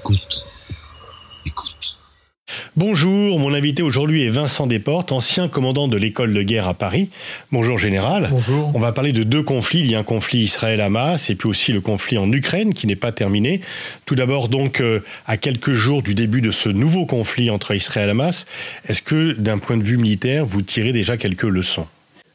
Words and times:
Écoute. 0.00 0.46
Écoute. 1.44 1.98
Bonjour, 2.74 3.38
mon 3.38 3.52
invité 3.52 3.82
aujourd'hui 3.82 4.24
est 4.24 4.30
Vincent 4.30 4.66
Desportes, 4.66 5.12
ancien 5.12 5.46
commandant 5.46 5.88
de 5.88 5.98
l'école 5.98 6.32
de 6.32 6.42
guerre 6.42 6.66
à 6.66 6.72
Paris. 6.72 7.10
Bonjour 7.52 7.76
général. 7.76 8.28
Bonjour. 8.30 8.72
On 8.74 8.78
va 8.78 8.92
parler 8.92 9.12
de 9.12 9.24
deux 9.24 9.42
conflits. 9.42 9.80
Il 9.80 9.90
y 9.90 9.94
a 9.94 9.98
un 9.98 10.02
conflit 10.02 10.38
Israël-Hamas 10.38 11.28
et 11.28 11.34
puis 11.34 11.50
aussi 11.50 11.74
le 11.74 11.82
conflit 11.82 12.16
en 12.16 12.32
Ukraine 12.32 12.72
qui 12.72 12.86
n'est 12.86 12.96
pas 12.96 13.12
terminé. 13.12 13.60
Tout 14.06 14.14
d'abord 14.14 14.48
donc 14.48 14.80
euh, 14.80 15.04
à 15.26 15.36
quelques 15.36 15.74
jours 15.74 16.02
du 16.02 16.14
début 16.14 16.40
de 16.40 16.50
ce 16.50 16.70
nouveau 16.70 17.04
conflit 17.04 17.50
entre 17.50 17.74
Israël 17.74 18.08
et 18.08 18.12
Hamas, 18.12 18.46
est-ce 18.88 19.02
que 19.02 19.32
d'un 19.32 19.58
point 19.58 19.76
de 19.76 19.82
vue 19.82 19.98
militaire, 19.98 20.46
vous 20.46 20.62
tirez 20.62 20.94
déjà 20.94 21.18
quelques 21.18 21.42
leçons? 21.42 21.86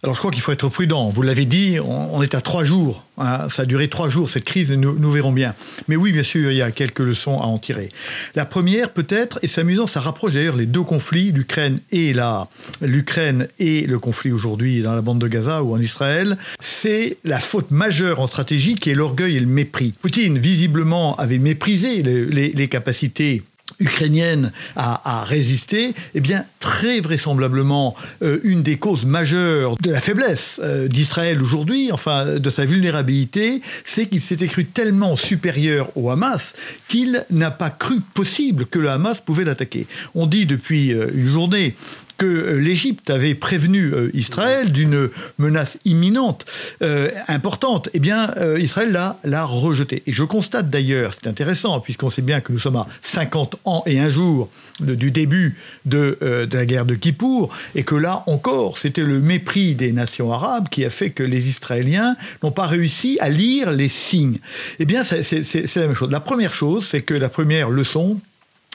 Alors 0.06 0.14
je 0.14 0.20
crois 0.20 0.30
qu'il 0.30 0.42
faut 0.42 0.52
être 0.52 0.70
prudent. 0.70 1.10
Vous 1.10 1.24
l'avez 1.24 1.46
dit, 1.46 1.80
on, 1.80 2.22
est 2.22 2.36
à 2.36 2.42
trois 2.42 2.64
jours. 2.64 3.04
Hein. 3.18 3.48
ça 3.50 3.64
a 3.64 3.66
duré 3.66 3.88
trois 3.88 4.08
jours, 4.08 4.30
cette 4.30 4.44
crise, 4.44 4.72
nous, 4.72 5.00
nous, 5.00 5.12
verrons 5.12 5.32
bien. 5.32 5.56
Mais 5.88 5.96
oui, 5.96 6.12
bien 6.12 6.22
sûr, 6.22 6.52
il 6.52 6.58
y 6.58 6.62
a 6.62 6.70
quelques 6.70 7.00
leçons 7.00 7.40
à 7.42 7.46
en 7.46 7.58
tirer. 7.58 7.90
La 8.36 8.46
première, 8.46 8.92
peut-être, 8.92 9.40
et 9.42 9.48
c'est 9.48 9.62
amusant, 9.62 9.88
ça 9.88 10.02
rapproche 10.02 10.34
d'ailleurs 10.34 10.58
les 10.58 10.68
deux 10.68 10.84
conflits, 10.84 11.32
l'Ukraine 11.32 11.80
et, 11.92 12.14
et 13.58 13.88
le 13.88 14.00
conflit 14.00 14.32
aujourd'hui 14.32 14.84
dans 14.84 14.94
la 14.94 15.02
bande 15.02 15.18
de 15.18 15.28
Gaza 15.28 15.64
ou 15.64 15.74
en 15.74 15.80
Israël, 15.80 16.38
c'est 16.60 17.18
la 17.24 17.40
faute 17.40 17.72
majeure 17.72 18.20
en 18.20 18.28
stratégie 18.28 18.76
qui 18.76 18.92
est 18.92 18.96
l'orgueil 18.96 19.38
et 19.38 19.40
le 19.40 19.48
mépris. 19.48 19.96
Poutine, 20.04 20.38
visiblement, 20.38 21.16
avait 21.16 21.40
méprisé 21.40 22.04
les 22.04 22.68
capacités 22.68 23.42
ukrainienne 23.80 24.52
à, 24.76 25.24
résister, 25.26 25.94
eh 26.14 26.22
bien, 26.22 26.46
très 26.60 27.00
vraisemblablement, 27.00 27.96
euh, 28.22 28.40
une 28.44 28.64
des 28.64 28.78
causes 28.78 29.06
majeures 29.06 29.76
de 29.82 29.92
la 29.92 30.02
faiblesse 30.02 30.60
euh, 30.64 30.88
d'Israël 30.88 31.42
aujourd'hui, 31.42 31.92
enfin, 31.92 32.38
de 32.38 32.50
sa 32.50 32.66
vulnérabilité, 32.66 33.62
c'est 33.84 34.08
qu'il 34.08 34.22
s'était 34.22 34.48
cru 34.48 34.66
tellement 34.66 35.16
supérieur 35.16 35.90
au 35.96 36.10
Hamas 36.10 36.56
qu'il 36.88 37.26
n'a 37.32 37.52
pas 37.52 37.70
cru 37.70 38.00
possible 38.14 38.66
que 38.66 38.80
le 38.80 38.90
Hamas 38.90 39.20
pouvait 39.20 39.44
l'attaquer. 39.44 39.88
On 40.14 40.28
dit 40.28 40.46
depuis 40.46 40.94
euh, 40.94 41.08
une 41.14 41.32
journée 41.32 41.76
que 42.18 42.26
euh, 42.26 42.60
l'Égypte 42.60 43.10
avait 43.10 43.36
prévenu 43.36 43.94
euh, 43.94 44.10
Israël 44.14 44.72
d'une 44.72 45.10
menace 45.38 45.78
imminente, 45.86 46.46
euh, 46.82 47.10
importante, 47.28 47.90
eh 47.94 48.00
bien, 48.00 48.34
Israël 48.58 48.92
l'a 49.24 49.46
rejeté. 49.46 50.04
Et 50.08 50.12
je 50.12 50.24
constate 50.24 50.70
d'ailleurs, 50.70 51.14
c'est 51.14 51.28
intéressant, 51.28 51.80
puisqu'on 51.80 52.10
sait 52.10 52.22
bien 52.22 52.42
que 52.42 52.52
nous 52.52 52.60
sommes 52.60 52.76
à 52.76 52.88
50 53.02 53.58
ans 53.66 53.84
et 53.86 54.00
un 54.00 54.10
jour 54.10 54.50
du 54.80 55.12
début 55.12 55.58
de, 55.86 56.18
de, 56.22 56.58
la 56.58 56.66
guerre 56.66 56.86
de 56.86 56.96
Kippour, 56.96 57.50
et 57.76 57.84
que 57.84 57.96
là 57.96 58.24
encore, 58.28 58.78
c'était 58.78 59.04
le 59.04 59.20
mépris 59.20 59.76
des 59.76 59.92
nations 59.92 60.32
arabes 60.32 60.70
qui 60.70 60.84
a 60.86 60.90
fait 60.90 61.12
que 61.12 61.24
les 61.24 61.48
Israéliens 61.48 62.16
n'ont 62.44 62.52
pas 62.52 62.68
réussi 62.68 63.18
à 63.22 63.30
lire 63.30 63.72
les 63.72 63.90
signes. 63.90 64.40
Eh 64.80 64.86
bien, 64.86 65.04
c'est 65.04 65.76
la 65.76 65.88
même 65.88 65.96
chose. 65.96 66.12
La 66.12 66.20
première 66.20 66.54
chose, 66.54 66.86
c'est 66.86 67.02
que 67.02 67.14
la 67.14 67.30
première 67.30 67.70
leçon, 67.70 68.20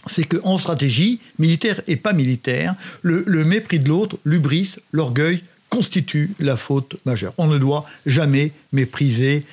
c'est 0.07 0.25
qu'en 0.25 0.59
stratégie, 0.59 1.21
militaire 1.39 1.83
et 1.87 1.97
pas 1.97 2.13
militaire, 2.13 2.75
le, 3.03 3.25
mépris 3.45 3.79
de 3.79 3.89
l'autre, 3.89 4.19
l'ubris, 4.25 4.77
l'orgueil, 4.93 5.43
constitue 5.69 6.33
la 6.41 6.57
faute 6.57 6.97
majeure. 7.05 7.33
On 7.39 7.47
ne 7.47 7.59
doit 7.59 7.85
jamais 8.07 8.53
mépriser 8.73 9.45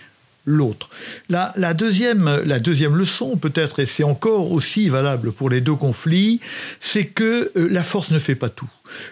l'autre. 0.45 0.89
La, 1.29 1.73
deuxième, 1.73 2.41
la 2.45 2.59
deuxième 2.59 2.95
leçon, 2.95 3.37
peut-être, 3.37 3.79
et 3.79 3.85
c'est 3.85 4.03
encore 4.03 4.51
aussi 4.51 4.89
valable 4.89 5.31
pour 5.31 5.49
les 5.49 5.61
deux 5.61 5.75
conflits, 5.75 6.39
c'est 6.79 7.05
que 7.05 7.51
euh, 7.55 7.67
la 7.69 7.83
force 7.83 8.11
ne 8.11 8.19
fait 8.19 8.35
pas 8.35 8.49
tout. 8.49 8.69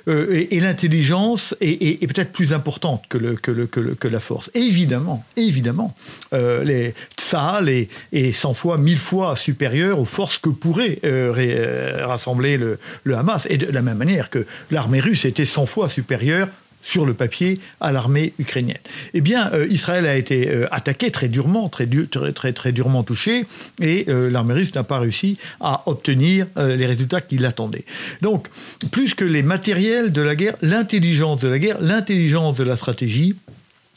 Euh, 0.08 0.46
et, 0.50 0.60
l'intelligence 0.60 1.56
est, 1.62 2.06
peut-être 2.08 2.32
plus 2.32 2.54
importante 2.54 3.04
que, 3.10 4.08
la 4.08 4.20
force. 4.20 4.50
évidemment, 4.54 5.24
évidemment, 5.36 5.96
euh, 6.34 6.64
les, 6.64 6.94
Tsahal 7.18 7.70
est, 7.70 7.90
est 8.14 8.32
100 8.32 8.54
fois, 8.54 8.78
1000 8.78 8.98
fois 8.98 9.36
supérieur 9.36 10.00
aux 10.00 10.06
forces 10.06 10.38
que 10.38 10.50
pourrait 10.50 11.00
euh, 11.04 12.06
rassembler 12.06 12.58
le, 12.58 12.80
le, 13.04 13.16
Hamas. 13.16 13.48
Et 13.50 13.58
de 13.58 13.72
la 13.72 13.82
même 13.82 13.98
manière 13.98 14.30
que 14.30 14.46
l'armée 14.72 15.00
russe 15.00 15.26
était 15.26 15.46
100 15.46 15.66
fois 15.66 15.90
supérieure 15.90 16.48
sur 16.86 17.06
le 17.06 17.14
papier 17.16 17.60
à 17.82 17.92
l'armée 17.92 18.34
ukrainienne. 18.38 18.78
Eh 19.16 19.22
bien, 19.22 19.52
euh, 19.54 19.68
Israël 19.70 20.06
a 20.06 20.16
été 20.16 20.50
euh, 20.50 20.68
attaqué 20.72 21.10
très 21.10 21.28
durement, 21.28 21.68
très, 21.68 21.88
très, 22.34 22.54
très, 22.54 22.72
durement 22.72 23.04
touché, 23.04 23.48
et 23.82 24.06
euh, 24.08 24.30
l'armée 24.30 24.54
russe 24.54 24.74
n'a 24.76 24.84
pas 24.84 25.00
réussi 25.00 25.38
à 25.60 25.82
obtenir 25.88 26.48
les 26.56 26.86
résultats 26.86 27.22
qu'il 27.22 27.46
attendait. 27.46 27.86
Donc, 28.22 28.48
plus 28.92 29.16
que 29.16 29.26
les 29.26 29.42
matériels 29.42 30.12
de 30.12 30.22
la 30.22 30.36
guerre, 30.36 30.56
l'intelligence 30.62 31.40
de 31.40 31.48
la 31.48 31.60
guerre, 31.60 31.78
l'intelligence 31.82 32.56
de 32.56 32.64
la 32.64 32.78
stratégie, 32.78 33.36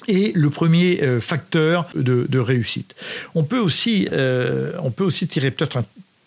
est 0.06 0.34
le 0.34 0.48
premier 0.48 1.00
facteur 1.20 1.86
de, 1.94 2.26
de, 2.28 2.38
réussite. 2.38 2.94
On 3.34 3.44
peut 3.44 3.58
aussi, 3.58 4.08
on 4.82 4.90
peut 4.90 5.04
aussi 5.04 5.26
tirer 5.26 5.50
peut-être 5.50 5.78
un 5.78 5.84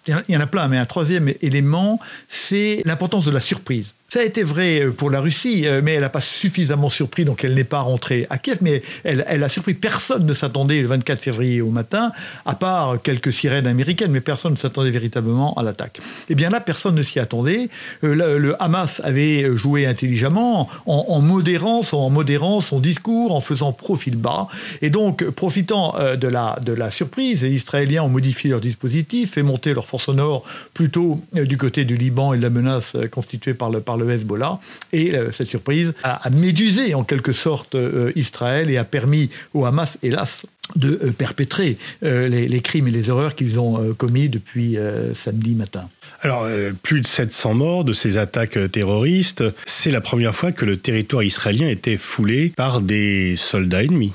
il 0.07 0.33
y 0.33 0.37
en 0.37 0.41
a 0.41 0.47
plein, 0.47 0.67
mais 0.67 0.77
un 0.77 0.85
troisième 0.85 1.31
élément, 1.41 1.99
c'est 2.27 2.81
l'importance 2.85 3.25
de 3.25 3.31
la 3.31 3.39
surprise. 3.39 3.93
Ça 4.13 4.19
a 4.19 4.23
été 4.23 4.43
vrai 4.43 4.81
euh, 4.81 4.91
pour 4.91 5.09
la 5.09 5.21
Russie, 5.21 5.65
euh, 5.65 5.79
mais 5.81 5.93
elle 5.93 6.01
n'a 6.01 6.09
pas 6.09 6.19
suffisamment 6.19 6.89
surpris, 6.89 7.23
donc 7.23 7.45
elle 7.45 7.53
n'est 7.53 7.63
pas 7.63 7.79
rentrée 7.79 8.27
à 8.29 8.37
Kiev, 8.37 8.57
mais 8.59 8.81
elle, 9.05 9.23
a 9.41 9.47
surpris. 9.47 9.73
Personne 9.73 10.25
ne 10.25 10.33
s'attendait 10.33 10.81
le 10.81 10.87
24 10.89 11.21
février 11.21 11.61
au 11.61 11.69
matin, 11.69 12.11
à 12.45 12.55
part 12.55 13.01
quelques 13.01 13.31
sirènes 13.31 13.67
américaines, 13.67 14.11
mais 14.11 14.19
personne 14.19 14.51
ne 14.51 14.57
s'attendait 14.57 14.91
véritablement 14.91 15.53
à 15.53 15.63
l'attaque. 15.63 16.01
Eh 16.27 16.35
bien 16.35 16.49
là, 16.49 16.59
personne 16.59 16.95
ne 16.95 17.03
s'y 17.03 17.19
attendait. 17.19 17.69
Euh, 18.03 18.37
le, 18.37 18.61
Hamas 18.61 18.99
avait 19.05 19.55
joué 19.55 19.85
intelligemment, 19.85 20.67
en, 20.85 21.21
modérant, 21.21 21.81
en 21.93 22.09
modérant 22.09 22.59
son 22.59 22.81
discours, 22.81 23.33
en 23.33 23.39
faisant 23.39 23.71
profil 23.71 24.17
bas. 24.17 24.49
Et 24.81 24.89
donc, 24.89 25.23
profitant 25.29 25.95
de, 26.17 26.27
la, 26.27 26.59
de 26.61 26.73
la 26.73 26.91
surprise, 26.91 27.43
les 27.43 27.51
Israéliens 27.51 28.03
ont 28.03 28.09
modifié 28.09 28.49
leur 28.49 28.59
dispositif, 28.59 29.35
fait 29.35 29.41
monter 29.41 29.73
leur 29.73 29.87
force 29.87 30.09
au 30.09 30.13
nord 30.13 30.43
plutôt 30.73 31.21
du 31.33 31.57
côté 31.57 31.85
du 31.85 31.95
Liban 31.95 32.33
et 32.33 32.37
de 32.37 32.41
la 32.41 32.49
menace 32.49 32.97
constituée 33.09 33.53
par 33.53 33.69
le, 33.69 33.79
par 33.79 33.95
le 33.95 34.00
Hezbollah. 34.09 34.59
Et 34.93 35.15
euh, 35.15 35.31
cette 35.31 35.47
surprise 35.47 35.93
a, 36.03 36.29
médusé 36.29 36.93
en 36.93 37.03
quelque 37.03 37.31
sorte 37.31 37.75
euh, 37.75 38.11
Israël 38.15 38.69
et 38.69 38.77
a 38.77 38.83
permis 38.83 39.29
au 39.53 39.65
Hamas, 39.65 39.97
hélas, 40.03 40.45
de 40.75 40.99
euh, 41.03 41.11
perpétrer 41.11 41.77
les, 42.01 42.61
crimes 42.61 42.87
et 42.87 42.91
les 42.91 43.09
horreurs 43.09 43.35
qu'ils 43.35 43.59
ont 43.59 43.93
commis 43.95 44.29
depuis 44.29 44.77
samedi 45.13 45.55
matin. 45.55 45.89
Alors, 46.21 46.47
plus 46.83 47.01
de 47.01 47.07
700 47.07 47.53
morts 47.55 47.83
de 47.83 47.93
ces 47.93 48.17
attaques 48.17 48.57
terroristes. 48.71 49.43
C'est 49.65 49.91
la 49.91 50.01
première 50.01 50.35
fois 50.35 50.51
que 50.51 50.65
le 50.65 50.77
territoire 50.77 51.23
israélien 51.23 51.67
était 51.67 51.97
foulé 51.97 52.53
par 52.55 52.81
des 52.81 53.35
soldats 53.35 53.83
ennemis. 53.83 54.13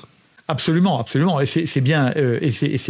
Absolument, 0.48 1.00
absolument. 1.00 1.40
Et 1.40 1.46
c'est 1.46 1.80
bien, 1.80 2.12
euh, 2.16 2.38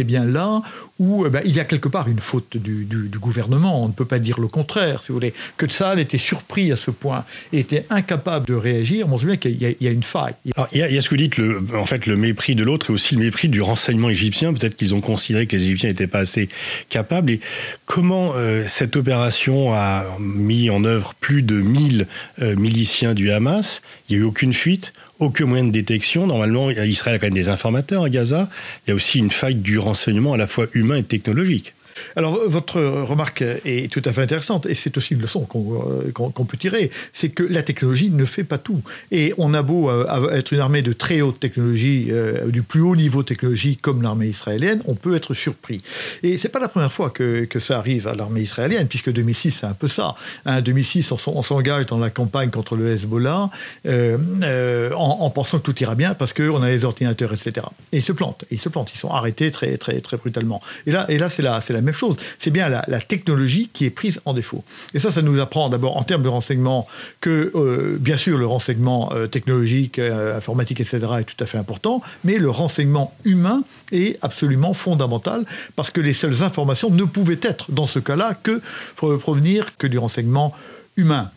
bien 0.05 0.25
là 0.25 0.61
où 0.99 1.25
euh, 1.25 1.29
ben, 1.29 1.41
il 1.43 1.55
y 1.55 1.59
a 1.59 1.65
quelque 1.65 1.87
part 1.87 2.07
une 2.07 2.19
faute 2.19 2.55
du, 2.55 2.85
gouvernement. 3.19 3.83
On 3.83 3.87
ne 3.87 3.93
peut 3.93 4.05
pas 4.05 4.19
dire 4.19 4.39
le 4.39 4.47
contraire, 4.47 5.01
si 5.01 5.07
vous 5.07 5.15
voulez. 5.15 5.33
Que 5.57 5.65
Tsahal 5.65 5.99
était 5.99 6.19
surpris 6.19 6.71
à 6.71 6.75
ce 6.75 6.91
point 6.91 7.25
et 7.51 7.59
était 7.59 7.85
incapable 7.89 8.45
de 8.45 8.53
réagir. 8.53 9.07
On 9.11 9.17
se 9.17 9.21
souvient 9.21 9.37
qu'il 9.37 9.57
y, 9.59 9.87
a 9.87 9.91
une 9.91 10.03
faille. 10.03 10.35
il, 10.45 10.79
y 10.79 10.83
a, 10.83 11.01
ce 11.01 11.09
que 11.09 11.15
vous 11.15 11.21
dites, 11.21 11.37
le, 11.37 11.63
en 11.75 11.85
fait, 11.85 12.05
le 12.05 12.15
mépris 12.15 12.53
de 12.53 12.63
l'autre 12.63 12.91
et 12.91 12.93
aussi 12.93 13.15
le 13.15 13.21
mépris 13.21 13.49
du 13.49 13.61
renseignement 13.61 14.09
égyptien. 14.09 14.53
Peut-être 14.53 14.75
qu'ils 14.75 14.93
ont 14.93 15.01
considéré 15.01 15.47
que 15.47 15.55
les 15.55 15.63
Égyptiens 15.63 15.89
n'étaient 15.89 16.05
pas 16.05 16.19
assez 16.19 16.49
capables. 16.89 17.39
Comment 17.87 18.33
euh, 18.35 18.65
cette 18.67 18.95
opération 18.95 19.73
a 19.73 20.05
mis 20.19 20.69
en 20.69 20.83
œuvre 20.83 21.15
plus 21.19 21.41
de 21.41 21.59
1000 21.59 22.07
miliciens 22.39 23.15
du 23.15 23.31
Hamas? 23.31 23.81
Il 24.09 24.15
n'y 24.15 24.21
a 24.21 24.25
eu 24.25 24.27
aucune 24.27 24.53
fuite 24.53 24.93
aucun 25.19 25.45
moyen 25.45 25.65
de 25.65 25.71
détection. 25.71 26.27
Normalement, 26.27 26.69
Israël 26.71 27.15
a 27.15 27.19
quand 27.19 27.27
même 27.27 27.33
des 27.33 27.49
informateurs 27.49 28.03
à 28.03 28.09
Gaza. 28.09 28.49
Il 28.85 28.89
y 28.89 28.93
a 28.93 28.95
aussi 28.95 29.19
une 29.19 29.31
faille 29.31 29.55
du 29.55 29.79
renseignement 29.79 30.33
à 30.33 30.37
la 30.37 30.47
fois 30.47 30.67
humain 30.73 30.97
et 30.97 31.03
technologique. 31.03 31.73
Alors, 32.15 32.39
votre 32.47 32.79
remarque 32.81 33.43
est 33.65 33.91
tout 33.91 34.01
à 34.05 34.13
fait 34.13 34.21
intéressante, 34.21 34.65
et 34.65 34.73
c'est 34.73 34.97
aussi 34.97 35.13
une 35.13 35.21
leçon 35.21 35.41
qu'on 35.41 36.45
peut 36.45 36.57
tirer, 36.57 36.91
c'est 37.13 37.29
que 37.29 37.43
la 37.43 37.63
technologie 37.63 38.09
ne 38.09 38.25
fait 38.25 38.43
pas 38.43 38.57
tout. 38.57 38.81
Et 39.11 39.33
on 39.37 39.53
a 39.53 39.61
beau 39.61 39.89
euh, 39.89 40.31
être 40.31 40.53
une 40.53 40.59
armée 40.59 40.81
de 40.81 40.93
très 40.93 41.21
haute 41.21 41.39
technologie, 41.39 42.07
euh, 42.09 42.47
du 42.47 42.61
plus 42.61 42.81
haut 42.81 42.95
niveau 42.95 43.23
technologique 43.23 43.81
comme 43.81 44.01
l'armée 44.01 44.27
israélienne, 44.27 44.81
on 44.85 44.95
peut 44.95 45.15
être 45.15 45.33
surpris. 45.33 45.81
Et 46.23 46.37
c'est 46.37 46.49
pas 46.49 46.59
la 46.59 46.67
première 46.67 46.93
fois 46.93 47.09
que, 47.09 47.47
ça 47.59 47.79
arrive 47.79 48.07
à 48.07 48.13
l'armée 48.13 48.41
israélienne, 48.41 48.87
puisque 48.87 49.11
2006, 49.11 49.51
c'est 49.51 49.65
un 49.65 49.73
peu 49.73 49.87
ça. 49.87 50.09
En 50.45 50.51
hein, 50.51 50.61
2006, 50.61 51.11
on, 51.11 51.43
s'engage 51.43 51.87
dans 51.87 51.97
la 51.97 52.11
campagne 52.11 52.51
contre 52.51 52.75
le 52.75 52.91
Hezbollah 52.91 53.49
euh, 53.87 54.91
en, 54.95 55.29
pensant 55.31 55.57
que 55.59 55.63
tout 55.63 55.81
ira 55.81 55.95
bien 55.95 56.13
parce 56.13 56.33
qu'on 56.33 56.61
a 56.61 56.69
les 56.69 56.85
ordinateurs, 56.85 57.33
etc. 57.33 57.65
Et 57.91 57.97
ils 57.97 58.03
se 58.03 58.11
plantent, 58.11 58.45
ils 58.51 58.59
se 58.59 58.69
plantent, 58.69 58.91
ils 58.93 58.97
sont 58.97 59.09
arrêtés 59.09 59.51
très, 59.51 59.77
très, 59.77 59.99
très 60.01 60.17
brutalement. 60.17 60.61
Et 60.85 60.91
là, 60.91 61.05
et 61.09 61.17
là 61.17 61.29
c'est 61.29 61.41
la, 61.41 61.59
la 61.67 61.81
chose. 61.95 62.17
C'est 62.39 62.51
bien 62.51 62.69
la, 62.69 62.83
technologie 63.07 63.69
qui 63.71 63.85
est 63.85 63.89
prise 63.89 64.19
en 64.25 64.33
défaut. 64.33 64.63
Et 64.93 64.99
ça, 64.99 65.11
ça 65.11 65.21
nous 65.21 65.39
apprend 65.39 65.69
d'abord 65.69 65.97
en 65.97 66.03
termes 66.03 66.23
de 66.23 66.27
renseignement 66.27 66.87
que, 67.21 67.51
euh, 67.55 67.97
bien 67.99 68.17
sûr, 68.17 68.37
le 68.37 68.45
renseignement 68.45 69.11
euh, 69.13 69.27
technologique, 69.27 69.99
euh, 69.99 70.35
informatique, 70.35 70.81
etc. 70.81 70.99
est 71.19 71.23
tout 71.23 71.41
à 71.41 71.45
fait 71.45 71.57
important, 71.57 72.01
mais 72.23 72.37
le 72.37 72.49
renseignement 72.49 73.13
humain 73.23 73.63
est 73.91 74.17
absolument 74.21 74.73
fondamental 74.73 75.45
parce 75.75 75.91
que 75.91 76.01
les 76.01 76.13
seules 76.13 76.43
informations 76.43 76.89
ne 76.89 77.03
pouvaient 77.03 77.39
être, 77.41 77.71
dans 77.71 77.87
ce 77.87 77.99
cas-là, 77.99 78.37
que 78.41 78.61
provenir 78.95 79.77
que 79.77 79.87
du 79.87 79.97
renseignement 79.97 80.53
humain. 80.97 81.31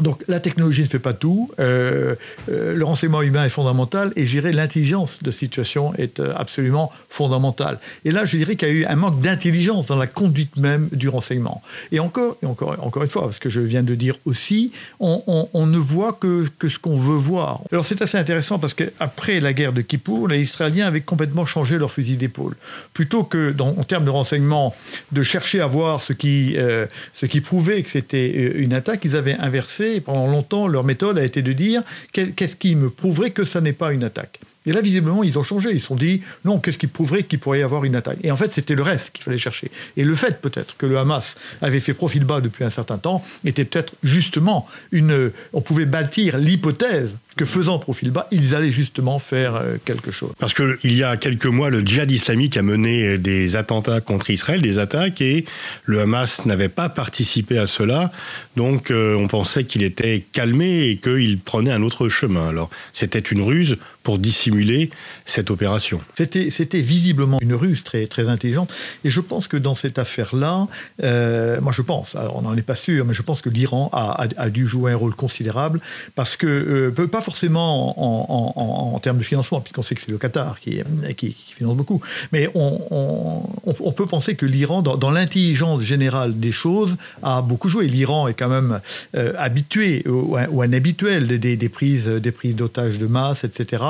Donc 0.00 0.22
la 0.28 0.40
technologie 0.40 0.82
ne 0.82 0.86
fait 0.86 0.98
pas 0.98 1.12
tout. 1.12 1.48
Euh, 1.58 2.14
euh, 2.50 2.74
le 2.74 2.84
renseignement 2.84 3.22
humain 3.22 3.44
est 3.44 3.50
fondamental 3.50 4.12
et 4.16 4.26
je 4.26 4.40
l'intelligence 4.40 5.22
de 5.22 5.30
situation 5.30 5.92
est 5.94 6.18
euh, 6.18 6.32
absolument 6.34 6.90
fondamentale. 7.10 7.78
Et 8.04 8.10
là, 8.10 8.24
je 8.24 8.36
dirais 8.36 8.56
qu'il 8.56 8.68
y 8.68 8.70
a 8.70 8.74
eu 8.74 8.84
un 8.86 8.96
manque 8.96 9.20
d'intelligence 9.20 9.86
dans 9.86 9.96
la 9.96 10.06
conduite 10.06 10.56
même 10.56 10.88
du 10.92 11.08
renseignement. 11.08 11.62
Et 11.92 12.00
encore, 12.00 12.38
encore, 12.44 12.76
encore 12.80 13.02
une 13.02 13.10
fois, 13.10 13.22
parce 13.22 13.38
que 13.38 13.50
je 13.50 13.60
viens 13.60 13.82
de 13.82 13.94
dire 13.94 14.16
aussi, 14.24 14.72
on, 14.98 15.66
ne 15.66 15.78
voit 15.78 16.14
que, 16.14 16.46
ce 16.66 16.78
qu'on 16.78 16.96
veut 16.96 17.16
voir. 17.16 17.60
Alors 17.70 17.84
c'est 17.84 18.00
assez 18.00 18.16
intéressant 18.16 18.58
parce 18.58 18.72
qu'après 18.72 19.40
la 19.40 19.52
guerre 19.52 19.72
de 19.72 19.82
Kippour, 19.82 20.28
les 20.28 20.40
Israéliens 20.40 20.86
avaient 20.86 21.02
complètement 21.02 21.44
changé 21.44 21.78
leur 21.78 21.90
fusil 21.90 22.16
d'épaule. 22.16 22.56
Plutôt 22.94 23.24
que, 23.24 23.54
en 23.60 23.84
termes 23.84 24.04
de 24.04 24.10
renseignement, 24.10 24.74
de 25.12 25.22
chercher 25.22 25.60
à 25.60 25.66
voir 25.66 26.02
ce 26.02 26.12
qui 26.12 26.56
prouvait 27.42 27.82
que 27.82 27.90
c'était 27.90 28.30
une 28.30 28.72
attaque, 28.72 29.04
ils 29.04 29.16
avaient 29.16 29.36
inversé 29.38 29.89
pendant 29.98 30.28
longtemps, 30.28 30.68
leur 30.68 30.84
méthode 30.84 31.18
a 31.18 31.24
été 31.24 31.42
de 31.42 31.52
dire 31.52 31.82
qu'est-ce 32.12 32.54
qui 32.54 32.76
me 32.76 32.90
prouverait 32.90 33.30
que 33.30 33.44
ça 33.44 33.60
n'est 33.60 33.72
pas 33.72 33.92
une 33.92 34.04
attaque 34.04 34.38
et 34.66 34.72
là, 34.72 34.82
visiblement, 34.82 35.22
ils 35.22 35.38
ont 35.38 35.42
changé. 35.42 35.70
Ils 35.72 35.80
se 35.80 35.86
sont 35.86 35.96
dit, 35.96 36.22
non, 36.44 36.60
qu'est-ce 36.60 36.76
qui 36.76 36.86
prouverait 36.86 37.22
qu'il 37.22 37.38
pourrait 37.38 37.60
y 37.60 37.62
avoir 37.62 37.84
une 37.84 37.96
attaque? 37.96 38.18
Et 38.22 38.30
en 38.30 38.36
fait, 38.36 38.52
c'était 38.52 38.74
le 38.74 38.82
reste 38.82 39.10
qu'il 39.10 39.24
fallait 39.24 39.38
chercher. 39.38 39.70
Et 39.96 40.04
le 40.04 40.14
fait, 40.14 40.40
peut-être, 40.40 40.76
que 40.76 40.84
le 40.84 40.98
Hamas 40.98 41.36
avait 41.62 41.80
fait 41.80 41.94
profil 41.94 42.24
bas 42.24 42.40
depuis 42.40 42.64
un 42.64 42.70
certain 42.70 42.98
temps, 42.98 43.24
était 43.44 43.64
peut-être 43.64 43.94
justement 44.02 44.68
une. 44.92 45.32
On 45.54 45.62
pouvait 45.62 45.86
bâtir 45.86 46.36
l'hypothèse 46.36 47.10
que 47.36 47.44
faisant 47.44 47.78
profil 47.78 48.10
bas, 48.10 48.26
ils 48.30 48.54
allaient 48.54 48.72
justement 48.72 49.18
faire 49.18 49.56
euh, 49.56 49.76
quelque 49.84 50.10
chose. 50.10 50.30
Parce 50.38 50.54
qu'il 50.54 50.92
y 50.92 51.02
a 51.02 51.16
quelques 51.16 51.46
mois, 51.46 51.70
le 51.70 51.80
djihad 51.80 52.10
islamique 52.10 52.56
a 52.56 52.62
mené 52.62 53.18
des 53.18 53.56
attentats 53.56 54.00
contre 54.00 54.30
Israël, 54.30 54.60
des 54.62 54.78
attaques, 54.78 55.20
et 55.20 55.44
le 55.84 56.00
Hamas 56.00 56.44
n'avait 56.46 56.68
pas 56.68 56.88
participé 56.88 57.58
à 57.58 57.66
cela. 57.66 58.10
Donc 58.56 58.90
euh, 58.90 59.14
on 59.14 59.28
pensait 59.28 59.64
qu'il 59.64 59.82
était 59.82 60.24
calmé 60.32 60.88
et 60.88 60.96
qu'il 60.96 61.38
prenait 61.38 61.72
un 61.72 61.82
autre 61.82 62.08
chemin. 62.08 62.48
Alors 62.48 62.70
c'était 62.92 63.18
une 63.18 63.42
ruse 63.42 63.76
pour 64.02 64.18
dissimuler 64.18 64.90
cette 65.26 65.50
opération. 65.50 66.00
C'était, 66.14 66.50
c'était 66.50 66.80
visiblement 66.80 67.38
une 67.40 67.54
ruse 67.54 67.84
très, 67.84 68.06
très 68.06 68.28
intelligente. 68.28 68.72
Et 69.04 69.10
je 69.10 69.20
pense 69.20 69.46
que 69.46 69.56
dans 69.56 69.74
cette 69.74 69.98
affaire-là, 69.98 70.68
euh, 71.02 71.60
moi 71.60 71.72
je 71.72 71.82
pense, 71.82 72.14
alors 72.16 72.36
on 72.36 72.42
n'en 72.42 72.56
est 72.56 72.62
pas 72.62 72.74
sûr, 72.74 73.04
mais 73.04 73.14
je 73.14 73.22
pense 73.22 73.42
que 73.42 73.50
l'Iran 73.50 73.90
a, 73.92 74.26
a, 74.36 74.50
dû 74.50 74.66
jouer 74.66 74.92
un 74.92 74.96
rôle 74.96 75.14
considérable 75.14 75.80
parce 76.14 76.36
que, 76.36 76.46
euh, 76.98 77.06
pas 77.06 77.19
forcément 77.20 78.94
en, 78.94 78.98
termes 79.00 79.18
de 79.18 79.22
financement, 79.22 79.60
puisqu'on 79.60 79.82
sait 79.82 79.94
que 79.94 80.00
c'est 80.00 80.10
le 80.10 80.18
Qatar 80.18 80.60
qui, 80.60 80.82
qui, 81.16 81.34
finance 81.56 81.76
beaucoup, 81.76 82.00
mais 82.32 82.48
on, 82.54 83.92
peut 83.96 84.06
penser 84.06 84.34
que 84.34 84.46
l'Iran, 84.46 84.82
dans, 84.82 85.10
l'intelligence 85.10 85.82
générale 85.82 86.38
des 86.38 86.52
choses, 86.52 86.96
a 87.22 87.42
beaucoup 87.42 87.68
joué. 87.68 87.86
L'Iran 87.86 88.28
est 88.28 88.34
quand 88.34 88.48
même 88.48 88.80
euh, 89.16 89.32
habitué 89.38 90.04
ou, 90.06 90.36
un 90.36 90.72
habituel 90.72 91.38
des, 91.38 91.56
des 91.56 91.68
prises, 91.68 92.06
des 92.06 92.32
prises 92.32 92.56
d'otages 92.56 92.98
de 92.98 93.06
masse, 93.06 93.44
etc. 93.44 93.82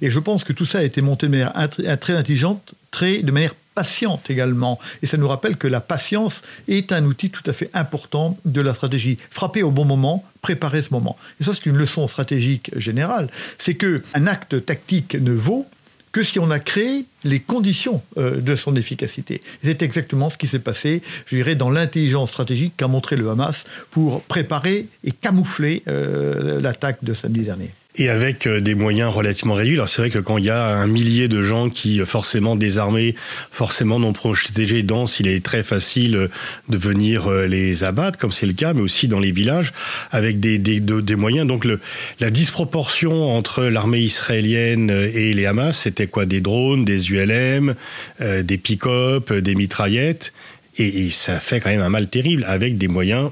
Et 0.00 0.10
je 0.10 0.18
pense 0.18 0.44
que 0.44 0.52
tout 0.52 0.66
ça 0.66 0.78
a 0.78 0.82
été 0.82 1.02
monté 1.02 1.26
de 1.26 1.32
manière 1.32 1.52
très 2.00 2.14
intelligente, 2.14 2.74
très, 2.90 3.22
de 3.22 3.32
manière 3.32 3.54
patiente 3.80 4.28
également. 4.28 4.78
Et 5.00 5.06
ça 5.06 5.16
nous 5.16 5.26
rappelle 5.26 5.56
que 5.56 5.66
la 5.66 5.80
patience 5.80 6.42
est 6.68 6.92
un 6.92 7.02
outil 7.06 7.30
tout 7.30 7.42
à 7.46 7.54
fait 7.54 7.70
important 7.72 8.36
de 8.44 8.60
la 8.60 8.74
stratégie. 8.74 9.16
Frapper 9.30 9.62
au 9.62 9.70
bon 9.70 9.86
moment, 9.86 10.22
préparer 10.42 10.82
ce 10.82 10.90
moment. 10.90 11.16
Et 11.40 11.44
ça, 11.44 11.52
c'est 11.54 11.64
une 11.64 11.78
leçon 11.78 12.06
stratégique 12.06 12.70
générale. 12.76 13.30
C'est 13.56 13.76
qu'un 13.76 14.26
acte 14.26 14.66
tactique 14.66 15.14
ne 15.14 15.32
vaut 15.32 15.66
que 16.12 16.22
si 16.22 16.38
on 16.38 16.50
a 16.50 16.58
créé 16.58 17.06
les 17.24 17.40
conditions 17.40 18.02
euh, 18.18 18.38
de 18.38 18.54
son 18.54 18.76
efficacité. 18.76 19.40
C'est 19.64 19.80
exactement 19.80 20.28
ce 20.28 20.36
qui 20.36 20.46
s'est 20.46 20.58
passé, 20.58 21.00
je 21.24 21.36
dirais, 21.36 21.54
dans 21.54 21.70
l'intelligence 21.70 22.30
stratégique 22.30 22.74
qu'a 22.76 22.88
montré 22.88 23.16
le 23.16 23.30
Hamas 23.30 23.64
pour 23.90 24.20
préparer 24.24 24.88
et 25.04 25.12
camoufler 25.12 25.82
euh, 25.88 26.60
l'attaque 26.60 27.02
de 27.02 27.14
samedi 27.14 27.44
dernier. 27.44 27.70
Et 27.96 28.08
avec 28.08 28.46
euh, 28.46 28.60
des 28.60 28.76
moyens 28.76 29.12
relativement 29.12 29.54
réduits. 29.54 29.74
Alors 29.74 29.88
c'est 29.88 30.00
vrai 30.00 30.10
que 30.10 30.20
quand 30.20 30.38
il 30.38 30.44
y 30.44 30.50
a 30.50 30.64
un 30.64 30.86
millier 30.86 31.26
de 31.26 31.42
gens 31.42 31.68
qui, 31.68 32.00
euh, 32.00 32.06
forcément 32.06 32.54
désarmés, 32.54 33.16
forcément 33.50 33.98
non 33.98 34.12
protégés, 34.12 34.84
denses, 34.84 35.18
il 35.18 35.26
est 35.26 35.44
très 35.44 35.64
facile 35.64 36.14
euh, 36.14 36.28
de 36.68 36.78
venir 36.78 37.28
les 37.28 37.82
abattre, 37.82 38.16
comme 38.16 38.30
c'est 38.30 38.46
le 38.46 38.52
cas, 38.52 38.74
mais 38.74 38.80
aussi 38.80 39.08
dans 39.08 39.18
les 39.18 39.32
villages, 39.32 39.72
avec 40.12 40.38
des, 40.38 40.58
des, 40.58 40.78
des 40.78 41.16
moyens. 41.16 41.48
Donc 41.48 41.64
le, 41.64 41.80
la 42.20 42.30
disproportion 42.30 43.36
entre 43.36 43.64
l'armée 43.64 43.98
israélienne 44.00 44.90
et 44.90 45.34
les 45.34 45.46
Hamas, 45.46 45.76
c'était 45.76 46.06
quoi? 46.06 46.26
Des 46.26 46.40
drones, 46.40 46.84
des 46.84 47.10
ULM, 47.10 47.74
des 48.20 48.58
pick-up, 48.58 49.32
des 49.32 49.54
mitraillettes. 49.56 50.32
Et, 50.78 51.06
et 51.06 51.10
ça 51.10 51.40
fait 51.40 51.60
quand 51.60 51.70
même 51.70 51.82
un 51.82 51.88
mal 51.88 52.08
terrible, 52.08 52.44
avec 52.46 52.78
des 52.78 52.88
moyens 52.88 53.30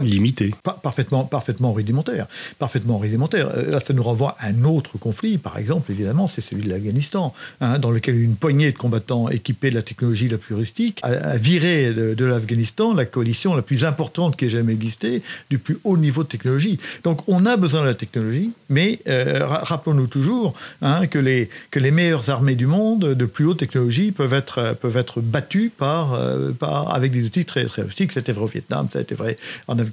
limité. 0.00 0.54
parfaitement, 0.82 1.24
parfaitement 1.24 1.72
rudimentaire. 1.72 2.26
Parfaitement 2.58 2.98
rudimentaire. 2.98 3.48
Euh, 3.48 3.70
là, 3.70 3.80
ça 3.80 3.92
nous 3.92 4.02
renvoie 4.02 4.36
à 4.38 4.48
un 4.48 4.64
autre 4.64 4.98
conflit, 4.98 5.38
par 5.38 5.58
exemple, 5.58 5.90
évidemment, 5.92 6.26
c'est 6.26 6.40
celui 6.40 6.62
de 6.64 6.70
l'Afghanistan, 6.70 7.34
hein, 7.60 7.78
dans 7.78 7.90
lequel 7.90 8.18
une 8.18 8.36
poignée 8.36 8.72
de 8.72 8.76
combattants 8.76 9.28
équipés 9.28 9.70
de 9.70 9.74
la 9.74 9.82
technologie 9.82 10.28
la 10.28 10.38
plus 10.38 10.54
rustique 10.54 11.00
a, 11.02 11.36
viré 11.36 11.92
de, 11.92 12.24
l'Afghanistan 12.24 12.94
la 12.94 13.04
coalition 13.04 13.54
la 13.54 13.62
plus 13.62 13.84
importante 13.84 14.36
qui 14.36 14.46
ait 14.46 14.50
jamais 14.50 14.72
existé, 14.72 15.22
du 15.48 15.58
plus 15.58 15.78
haut 15.84 15.96
niveau 15.96 16.22
de 16.22 16.28
technologie. 16.28 16.78
Donc, 17.04 17.22
on 17.28 17.46
a 17.46 17.56
besoin 17.56 17.82
de 17.82 17.86
la 17.86 17.94
technologie, 17.94 18.50
mais 18.68 19.00
euh, 19.08 19.46
rappelons-nous 19.46 20.06
toujours 20.06 20.54
hein, 20.82 21.06
que, 21.06 21.18
les, 21.18 21.48
que 21.70 21.78
les 21.78 21.90
meilleures 21.90 22.30
armées 22.30 22.54
du 22.54 22.66
monde 22.66 23.14
de 23.14 23.24
plus 23.24 23.46
haute 23.46 23.58
technologie 23.58 24.12
peuvent 24.12 24.34
être, 24.34 24.76
peuvent 24.80 24.96
être 24.96 25.20
battues 25.20 25.70
par, 25.76 26.14
euh, 26.14 26.50
par, 26.52 26.94
avec 26.94 27.12
des 27.12 27.24
outils 27.24 27.44
très, 27.44 27.64
très 27.66 27.82
rustiques. 27.82 28.12
C'était 28.12 28.32
vrai 28.32 28.44
au 28.44 28.46
Vietnam, 28.46 28.88
ça 28.92 28.98
a 28.98 29.02
été 29.02 29.14
vrai 29.14 29.36
en 29.68 29.78
Afghanistan 29.78 29.89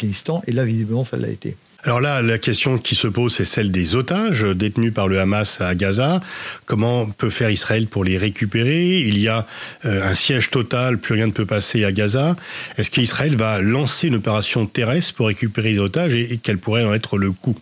Et 0.47 0.51
là, 0.51 0.65
visiblement, 0.65 1.03
ça 1.03 1.17
l'a 1.17 1.29
été. 1.29 1.55
Alors 1.83 2.01
là, 2.01 2.21
la 2.21 2.37
question 2.37 2.77
qui 2.77 2.95
se 2.95 3.07
pose, 3.07 3.35
c'est 3.35 3.45
celle 3.45 3.71
des 3.71 3.95
otages 3.95 4.43
détenus 4.43 4.93
par 4.93 5.07
le 5.07 5.19
Hamas 5.19 5.61
à 5.61 5.75
Gaza. 5.75 6.21
Comment 6.65 7.05
peut 7.05 7.29
faire 7.29 7.49
Israël 7.49 7.87
pour 7.87 8.03
les 8.03 8.17
récupérer? 8.17 8.99
Il 8.99 9.17
y 9.19 9.27
a 9.27 9.45
euh, 9.85 10.09
un 10.09 10.13
siège 10.13 10.49
total, 10.49 10.97
plus 10.97 11.13
rien 11.13 11.27
ne 11.27 11.31
peut 11.31 11.45
passer 11.45 11.85
à 11.85 11.91
Gaza. 11.91 12.35
Est-ce 12.77 12.91
qu'Israël 12.91 13.37
va 13.37 13.61
lancer 13.61 14.07
une 14.07 14.15
opération 14.15 14.65
terrestre 14.65 15.13
pour 15.13 15.27
récupérer 15.27 15.73
les 15.73 15.79
otages 15.79 16.15
et, 16.15 16.39
quel 16.41 16.57
pourrait 16.57 16.83
en 16.83 16.93
être 16.93 17.17
le 17.17 17.31
coût? 17.31 17.55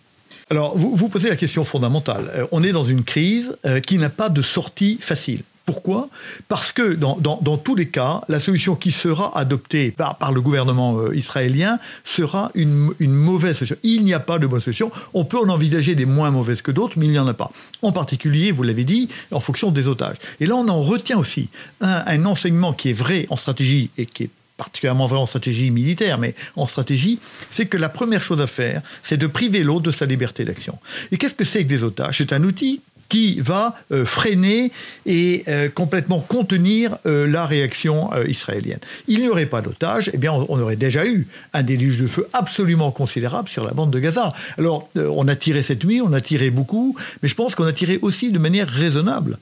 Alors, 0.48 0.76
vous, 0.78 0.96
vous 0.96 1.08
posez 1.08 1.28
la 1.28 1.36
question 1.36 1.62
fondamentale. 1.62 2.30
Euh, 2.34 2.46
on 2.52 2.62
est 2.62 2.72
dans 2.72 2.84
une 2.84 3.04
crise 3.04 3.56
euh, 3.64 3.80
qui 3.80 3.98
n'a 3.98 4.10
pas 4.10 4.28
de 4.28 4.42
sortie 4.42 4.98
facile. 5.00 5.42
Pourquoi? 5.66 6.08
Parce 6.46 6.70
que 6.70 6.94
dans, 6.94 7.56
tous 7.58 7.74
les 7.74 7.88
cas, 7.88 8.22
la 8.28 8.38
solution 8.38 8.76
qui 8.76 8.92
sera 8.92 9.36
adoptée 9.36 9.90
par, 9.90 10.32
le 10.32 10.40
gouvernement 10.40 10.96
euh, 11.00 11.16
israélien 11.16 11.80
sera 12.04 12.52
une, 12.54 12.94
mauvaise 13.00 13.56
solution. 13.56 13.76
Il 13.82 14.04
n'y 14.04 14.14
a 14.14 14.20
pas 14.20 14.38
de 14.38 14.46
bonne 14.46 14.60
solution. 14.60 14.92
On 15.12 15.24
peut 15.24 15.38
en 15.38 15.48
envisager 15.48 15.96
des 15.96 16.06
moins 16.06 16.30
mauvaises 16.30 16.62
que 16.62 16.70
d'autres, 16.70 16.94
mais 16.96 17.06
il 17.06 17.10
n'y 17.10 17.18
en 17.18 17.26
a 17.26 17.34
pas. 17.34 17.50
En 17.82 17.90
particulier, 17.90 18.52
vous 18.52 18.62
l'avez 18.62 18.84
dit, 18.84 19.08
en 19.32 19.40
fonction 19.40 19.72
des 19.72 19.88
otages. 19.88 20.18
Et 20.38 20.46
là, 20.46 20.54
on 20.54 20.68
en 20.68 20.80
retient 20.80 21.18
aussi 21.18 21.48
un, 21.80 22.24
enseignement 22.26 22.72
qui 22.72 22.90
est 22.90 22.96
vrai 22.96 23.26
en 23.30 23.36
stratégie 23.36 23.90
et 23.98 24.06
qui 24.06 24.24
est 24.24 24.30
particulièrement 24.56 25.08
vrai 25.08 25.18
en 25.18 25.26
stratégie 25.26 25.70
militaire, 25.70 26.18
mais 26.18 26.36
en 26.54 26.68
stratégie, 26.68 27.18
c'est 27.50 27.66
que 27.66 27.76
la 27.76 27.88
première 27.88 28.22
chose 28.22 28.40
à 28.40 28.46
faire, 28.46 28.82
c'est 29.02 29.16
de 29.16 29.26
priver 29.26 29.64
l'autre 29.64 29.82
de 29.82 29.90
sa 29.90 30.06
liberté 30.06 30.44
d'action. 30.44 30.78
Et 31.10 31.18
qu'est-ce 31.18 31.34
que 31.34 31.44
c'est 31.44 31.64
que 31.64 31.68
des 31.68 31.82
otages? 31.82 32.18
C'est 32.18 32.32
un 32.32 32.44
outil 32.44 32.80
qui 33.08 33.40
va 33.40 33.74
euh, 33.92 34.04
freiner 34.04 34.72
et 35.04 35.44
euh, 35.48 35.68
complètement 35.68 36.20
contenir 36.20 36.96
euh, 37.06 37.26
la 37.26 37.46
réaction 37.46 38.10
israélienne. 38.26 38.78
Il 39.08 39.20
n'y 39.20 39.28
aurait 39.28 39.46
pas 39.46 39.60
d'otages, 39.60 40.10
eh 40.12 40.18
bien 40.18 40.32
on, 40.32 40.60
aurait 40.60 40.76
déjà 40.76 41.06
eu 41.06 41.26
un 41.52 41.62
déluge 41.62 42.00
de 42.00 42.06
feu 42.06 42.28
absolument 42.32 42.90
considérable 42.90 43.48
sur 43.48 43.64
la 43.64 43.72
bande 43.72 43.90
de 43.90 43.98
Gaza. 43.98 44.32
Alors 44.58 44.88
on 44.96 45.28
a 45.28 45.36
tiré 45.36 45.62
cette 45.62 45.84
nuit, 45.84 46.00
on 46.00 46.12
a 46.12 46.20
tiré 46.20 46.50
beaucoup, 46.50 46.96
mais 47.22 47.28
je 47.28 47.34
pense 47.34 47.54
qu'on 47.54 47.66
a 47.66 47.72
tiré 47.72 47.98
aussi 48.02 48.30
de 48.30 48.38
manière 48.38 48.68
raisonnable 48.68 49.38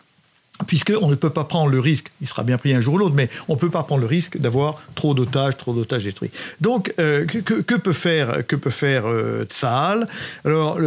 puisqu'on 0.66 1.08
ne 1.08 1.16
peut 1.16 1.30
pas 1.30 1.44
prendre 1.44 1.70
le 1.70 1.80
risque, 1.80 2.12
il 2.20 2.28
sera 2.28 2.44
bien 2.44 2.58
pris 2.58 2.72
un 2.74 2.80
jour 2.80 2.94
ou 2.94 2.98
l'autre, 2.98 3.14
mais 3.14 3.28
on 3.48 3.54
ne 3.54 3.58
peut 3.58 3.70
pas 3.70 3.82
prendre 3.82 4.00
le 4.00 4.06
risque 4.06 4.38
d'avoir 4.38 4.80
trop 4.94 5.12
d'otages, 5.12 5.56
trop 5.56 5.74
d'otages 5.74 6.04
détruits. 6.04 6.30
Donc, 6.60 6.94
euh, 7.00 7.26
que, 7.26 7.74
peut 7.74 7.92
faire, 7.92 8.46
que 8.46 8.54
peut 8.54 8.70
faire 8.70 9.04
euh, 9.06 9.44
Alors, 10.44 10.78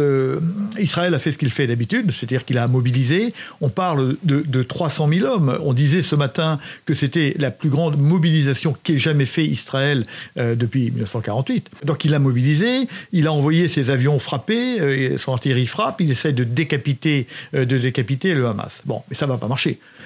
Israël 0.78 1.14
a 1.14 1.18
fait 1.18 1.32
ce 1.32 1.38
qu'il 1.38 1.50
fait 1.50 1.66
d'habitude, 1.66 2.12
c'est-à-dire 2.12 2.46
qu'il 2.46 2.56
a 2.56 2.66
mobilisé. 2.66 3.34
On 3.60 3.68
parle 3.68 4.16
de, 4.22 4.62
300 4.62 5.08
000 5.08 5.26
hommes. 5.26 5.58
On 5.62 5.74
disait 5.74 6.02
ce 6.02 6.14
matin 6.14 6.58
que 6.86 6.94
c'était 6.94 7.34
la 7.38 7.50
plus 7.50 7.68
grande 7.68 7.98
mobilisation 7.98 8.74
qu'ait 8.82 8.98
jamais 8.98 9.26
fait 9.26 9.44
Israël 9.44 10.06
euh, 10.38 10.54
depuis 10.54 10.90
1948. 10.90 11.70
Donc, 11.84 12.06
il 12.06 12.14
a 12.14 12.18
mobilisé, 12.18 12.88
il 13.12 13.26
a 13.26 13.32
envoyé 13.32 13.68
ses 13.68 13.90
avions 13.90 14.18
frapper, 14.18 15.18
son 15.18 15.32
artillerie 15.32 15.66
frappe, 15.66 16.00
il 16.00 16.10
essaie 16.10 16.32
de 16.32 16.44
décapiter, 16.44 17.26
de 17.52 17.64
décapiter 17.64 18.32
le 18.32 18.46
Hamas. 18.46 18.82
Bon, 18.86 19.02
mais 19.10 19.16
ça 19.16 19.26
ne 19.26 19.32
va 19.32 19.38
pas 19.38 19.46
marcher. 19.46 19.57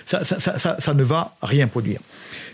Ça, 0.07 0.95
ne 0.95 1.03
va 1.03 1.37
rien 1.43 1.69
produire. 1.69 2.01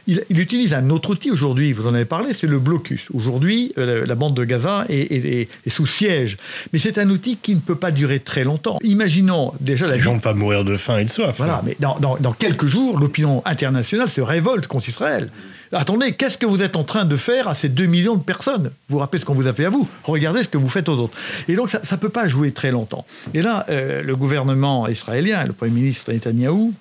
Il, 0.07 0.23
utilise 0.31 0.73
un 0.73 0.89
autre 0.89 1.11
outil 1.11 1.31
aujourd'hui, 1.31 1.73
vous 1.73 1.87
en 1.87 1.93
avez 1.93 2.07
parlé, 2.07 2.33
c'est 2.33 2.47
le 2.47 2.59
blocus. 2.59 3.09
Aujourd'hui, 3.13 3.73
euh, 3.77 4.07
la 4.07 4.15
bande 4.15 4.35
de 4.35 4.45
Gaza 4.45 4.87
est, 4.89 5.49
sous 5.69 5.87
siège. 5.87 6.39
Mais 6.73 6.79
c'est 6.79 6.97
un 6.97 7.11
outil 7.11 7.37
qui 7.37 7.55
ne 7.55 7.61
peut 7.61 7.75
pas 7.75 7.91
durer 7.91 8.21
très 8.21 8.43
longtemps. 8.43 8.79
Imaginons 8.83 9.53
déjà 9.61 9.87
la... 9.87 9.97
Les 9.97 10.03
gens 10.03 10.15
ne 10.15 10.21
pas 10.21 10.33
mourir 10.33 10.65
de 10.65 10.79
faim 10.79 10.99
et 10.99 11.05
de 11.05 11.11
soif. 11.11 11.35
Voilà, 11.37 11.63
mais 11.65 11.77
dans, 11.79 12.33
quelques 12.39 12.67
jours, 12.67 12.99
l'opinion 12.99 13.43
internationale 13.45 14.09
se 14.09 14.23
révolte 14.23 14.67
contre 14.67 14.89
Israël. 14.89 15.31
Attendez, 15.73 16.13
qu'est-ce 16.13 16.39
que 16.39 16.47
vous 16.47 16.63
êtes 16.63 16.77
en 16.77 16.85
train 16.85 17.05
de 17.05 17.17
faire 17.17 17.47
à 17.47 17.55
ces 17.55 17.69
2 17.69 17.85
millions 17.85 18.17
de 18.17 18.23
personnes? 18.23 18.71
Vous 18.89 18.95
vous 18.95 18.99
rappelez 18.99 19.21
ce 19.21 19.27
qu'on 19.27 19.35
vous 19.35 19.49
a 19.49 19.53
fait 19.53 19.67
à 19.67 19.71
vous? 19.71 19.87
Regardez 20.05 20.43
ce 20.43 20.49
que 20.49 20.57
vous 20.57 20.71
faites 20.71 20.89
aux 20.89 20.97
autres. 20.97 21.15
Et 21.49 21.55
donc, 21.55 21.69
ça 21.69 21.81
ne 21.83 22.01
peut 22.01 22.09
pas 22.09 22.27
jouer 22.29 22.53
très 22.53 22.71
longtemps. 22.71 23.05
Et 23.35 23.43
là, 23.43 23.67
euh, 23.69 24.03
le 24.03 24.17
gouvernement 24.17 24.89
israélien, 24.89 25.45
le 25.45 25.53
Premier 25.53 25.73
ministre 25.73 26.11
Netanyahou, 26.11 26.73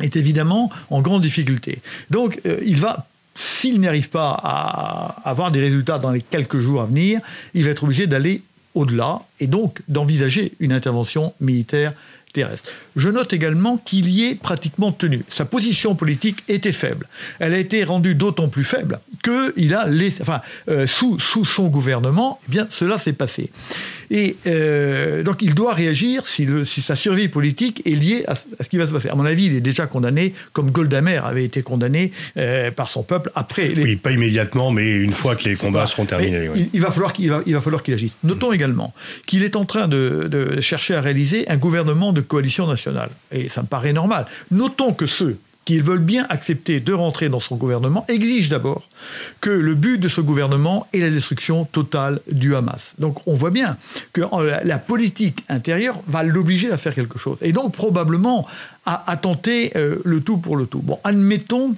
est 0.00 0.16
évidemment 0.16 0.70
en 0.90 1.02
grande 1.02 1.22
difficulté. 1.22 1.80
Donc, 2.10 2.40
euh, 2.46 2.58
il 2.64 2.76
va 2.76 3.06
s'il 3.38 3.80
n'arrive 3.80 4.10
pas 4.10 4.30
à 4.42 5.16
avoir 5.24 5.52
des 5.52 5.60
résultats 5.60 5.98
dans 5.98 6.10
les 6.10 6.22
quelques 6.22 6.58
jours 6.58 6.82
à 6.82 6.86
venir, 6.86 7.20
il 7.54 7.64
va 7.64 7.70
être 7.70 7.84
obligé 7.84 8.08
d'aller 8.08 8.42
au-delà 8.74 9.20
et 9.38 9.46
donc 9.46 9.80
d'envisager 9.86 10.52
une 10.58 10.72
intervention 10.72 11.32
militaire 11.40 11.92
terrestre. 12.32 12.70
Je 12.96 13.08
note 13.08 13.32
également 13.32 13.76
qu'il 13.78 14.08
y 14.10 14.26
est 14.26 14.34
pratiquement 14.34 14.92
tenu. 14.92 15.24
Sa 15.30 15.44
position 15.44 15.94
politique 15.94 16.42
était 16.48 16.72
faible. 16.72 17.06
Elle 17.38 17.54
a 17.54 17.58
été 17.58 17.84
rendue 17.84 18.14
d'autant 18.14 18.48
plus 18.48 18.64
faible 18.64 18.98
qu'il 19.22 19.74
a 19.74 19.86
laissé, 19.86 20.22
enfin, 20.22 20.40
euh, 20.68 20.86
sous, 20.86 21.18
son 21.20 21.68
gouvernement, 21.68 22.40
eh 22.48 22.50
bien, 22.50 22.66
cela 22.70 22.98
s'est 22.98 23.12
passé. 23.12 23.50
Et 24.10 24.36
euh, 24.46 25.22
donc 25.22 25.42
il 25.42 25.54
doit 25.54 25.74
réagir 25.74 26.26
si, 26.26 26.44
le, 26.44 26.64
si, 26.64 26.80
sa 26.80 26.96
survie 26.96 27.28
politique 27.28 27.82
est 27.86 27.94
liée 27.94 28.24
à, 28.26 28.34
ce 28.34 28.68
qui 28.68 28.76
va 28.76 28.86
se 28.86 28.92
passer. 28.92 29.08
À 29.08 29.14
mon 29.14 29.24
avis, 29.24 29.46
il 29.46 29.54
est 29.54 29.60
déjà 29.60 29.86
condamné, 29.86 30.34
comme 30.52 30.70
Goldamer 30.70 31.20
avait 31.24 31.44
été 31.44 31.62
condamné 31.62 32.12
euh, 32.36 32.70
par 32.70 32.88
son 32.88 33.02
peuple 33.02 33.30
après. 33.34 33.68
Les... 33.68 33.82
Oui, 33.82 33.96
pas 33.96 34.12
immédiatement, 34.12 34.70
mais 34.70 34.96
une 34.96 35.12
fois 35.12 35.36
que 35.36 35.48
les 35.48 35.56
combats 35.56 35.86
seront 35.86 36.06
terminés. 36.06 36.50
Il, 36.72 36.80
va 36.80 36.90
falloir 36.90 37.12
qu'il 37.12 37.30
va, 37.30 37.42
il 37.46 37.54
va 37.54 37.60
falloir 37.60 37.82
qu'il 37.82 37.94
agisse. 37.94 38.12
Notons 38.24 38.52
également 38.52 38.94
qu'il 39.26 39.42
est 39.42 39.56
en 39.56 39.64
train 39.64 39.88
de, 39.88 40.28
de 40.30 40.60
chercher 40.60 40.94
à 40.94 41.00
réaliser 41.00 41.48
un 41.48 41.56
gouvernement 41.56 42.12
de 42.12 42.20
coalition 42.20 42.66
nationale. 42.66 43.10
Et 43.32 43.48
ça 43.48 43.62
me 43.62 43.66
paraît 43.66 43.92
normal. 43.92 44.26
Notons 44.50 44.92
que 44.92 45.06
ceux 45.06 45.38
qui 45.68 45.80
veulent 45.80 45.98
bien 45.98 46.26
accepter 46.30 46.80
de 46.80 46.94
rentrer 46.94 47.28
dans 47.28 47.40
son 47.40 47.56
gouvernement 47.56 48.06
exigent 48.08 48.48
d'abord 48.48 48.88
que 49.42 49.50
le 49.50 49.74
but 49.74 49.98
de 49.98 50.08
ce 50.08 50.22
gouvernement 50.22 50.86
est 50.94 51.00
la 51.00 51.10
destruction 51.10 51.66
totale 51.66 52.20
du 52.32 52.56
Hamas. 52.56 52.94
Donc 52.98 53.20
on 53.26 53.34
voit 53.34 53.50
bien 53.50 53.76
que 54.14 54.22
la 54.64 54.78
politique 54.78 55.44
intérieure 55.50 56.00
va 56.06 56.22
l'obliger 56.22 56.72
à 56.72 56.78
faire 56.78 56.94
quelque 56.94 57.18
chose. 57.18 57.36
Et 57.42 57.52
donc 57.52 57.74
probablement 57.74 58.46
à, 58.86 59.14
tenter 59.18 59.72
euh, 59.76 59.96
le 60.06 60.22
tout 60.22 60.38
pour 60.38 60.56
le 60.56 60.64
tout. 60.64 60.78
Bon, 60.78 61.00
admettons 61.04 61.76